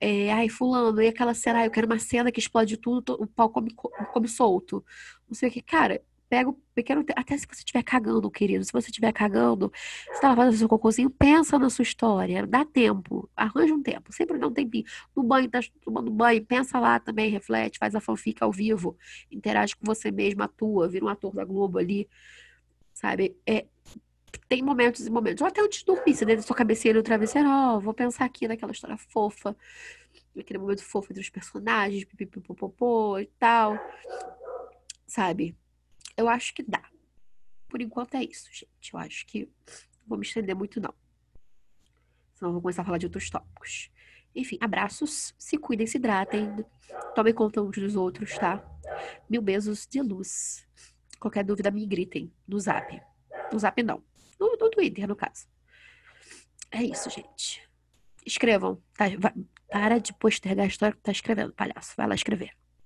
É, 0.00 0.32
ai, 0.32 0.48
fulano, 0.48 1.00
e 1.00 1.08
aquela 1.08 1.34
cena, 1.34 1.64
eu 1.64 1.70
quero 1.70 1.86
uma 1.86 1.98
cena 1.98 2.30
que 2.30 2.40
explode 2.40 2.76
tudo, 2.76 3.14
o 3.20 3.26
pau 3.26 3.48
come, 3.50 3.74
come 4.12 4.28
solto. 4.28 4.84
Não 5.28 5.34
sei 5.34 5.48
o 5.48 5.52
que. 5.52 5.62
Cara, 5.62 6.02
pega 6.28 6.50
o 6.50 6.54
pequeno. 6.74 7.04
Até 7.16 7.36
se 7.36 7.46
você 7.46 7.60
estiver 7.60 7.82
cagando, 7.82 8.30
querido, 8.30 8.64
se 8.64 8.72
você 8.72 8.88
estiver 8.88 9.12
cagando, 9.12 9.72
você 10.12 10.20
tá 10.20 10.34
fazendo 10.34 10.56
seu 10.56 10.68
cocôzinho, 10.68 11.10
pensa 11.10 11.58
na 11.58 11.70
sua 11.70 11.82
história, 11.82 12.46
dá 12.46 12.64
tempo, 12.64 13.28
arranja 13.36 13.74
um 13.74 13.82
tempo, 13.82 14.12
sempre 14.12 14.38
dá 14.38 14.46
um 14.46 14.52
tempinho. 14.52 14.84
No 15.14 15.22
banho, 15.22 15.48
tá 15.48 15.60
tomando 15.82 16.10
banho, 16.10 16.44
pensa 16.44 16.78
lá 16.78 16.98
também, 16.98 17.30
reflete, 17.30 17.78
faz 17.78 17.94
a 17.94 18.00
fanfic 18.00 18.42
ao 18.42 18.52
vivo, 18.52 18.96
interage 19.30 19.76
com 19.76 19.84
você 19.84 20.10
mesmo, 20.10 20.42
atua, 20.42 20.88
vira 20.88 21.04
um 21.04 21.08
ator 21.08 21.34
da 21.34 21.44
Globo 21.44 21.78
ali, 21.78 22.08
sabe? 22.92 23.36
É, 23.46 23.66
tem 24.48 24.62
momentos 24.62 25.06
e 25.06 25.10
momentos. 25.10 25.40
Ou 25.40 25.46
até 25.48 25.60
antes 25.60 25.80
de 25.80 25.84
dormir, 25.84 26.14
você 26.14 26.24
deita 26.24 26.42
sua 26.42 26.56
cabecinha 26.56 26.94
no 26.94 27.02
travesseiro, 27.02 27.48
ó, 27.48 27.76
oh, 27.76 27.80
vou 27.80 27.94
pensar 27.94 28.24
aqui 28.24 28.48
naquela 28.48 28.72
história 28.72 28.96
fofa, 28.96 29.56
naquele 30.34 30.58
momento 30.58 30.82
fofo 30.82 31.12
entre 31.12 31.22
os 31.22 31.30
personagens, 31.30 32.04
pipipipopopô 32.04 33.18
e 33.18 33.26
tal, 33.38 33.78
sabe? 35.06 35.56
Eu 36.16 36.28
acho 36.28 36.54
que 36.54 36.62
dá. 36.62 36.82
Por 37.68 37.80
enquanto 37.82 38.14
é 38.14 38.22
isso, 38.22 38.48
gente. 38.52 38.92
Eu 38.92 38.98
acho 38.98 39.26
que 39.26 39.46
não 39.46 40.08
vou 40.08 40.18
me 40.18 40.24
estender 40.24 40.54
muito, 40.54 40.80
não. 40.80 40.94
Senão 42.34 42.50
eu 42.50 42.52
vou 42.52 42.62
começar 42.62 42.82
a 42.82 42.84
falar 42.84 42.98
de 42.98 43.06
outros 43.06 43.28
tópicos. 43.30 43.90
Enfim, 44.34 44.58
abraços, 44.60 45.34
se 45.38 45.56
cuidem, 45.56 45.86
se 45.86 45.96
hidratem, 45.96 46.64
tomem 47.14 47.32
conta 47.32 47.62
uns 47.62 47.76
dos 47.76 47.94
outros, 47.94 48.36
tá? 48.36 48.64
Mil 49.30 49.40
beijos 49.40 49.86
de 49.86 50.02
luz. 50.02 50.66
Qualquer 51.20 51.44
dúvida, 51.44 51.70
me 51.70 51.86
gritem 51.86 52.32
no 52.46 52.58
zap. 52.58 53.00
No 53.52 53.58
zap, 53.58 53.82
não. 53.82 54.02
No, 54.38 54.56
no 54.56 54.70
Twitter, 54.70 55.06
no 55.06 55.16
caso. 55.16 55.46
É 56.70 56.82
isso, 56.82 57.08
gente. 57.08 57.62
Escrevam. 58.26 58.82
Tá? 58.94 59.06
Para 59.70 59.98
de 59.98 60.12
postergar 60.12 60.64
a 60.64 60.68
história 60.68 60.94
que 60.94 61.02
tá 61.02 61.12
escrevendo, 61.12 61.52
palhaço. 61.52 61.94
Vai 61.96 62.08
lá 62.08 62.14
escrever. 62.14 62.50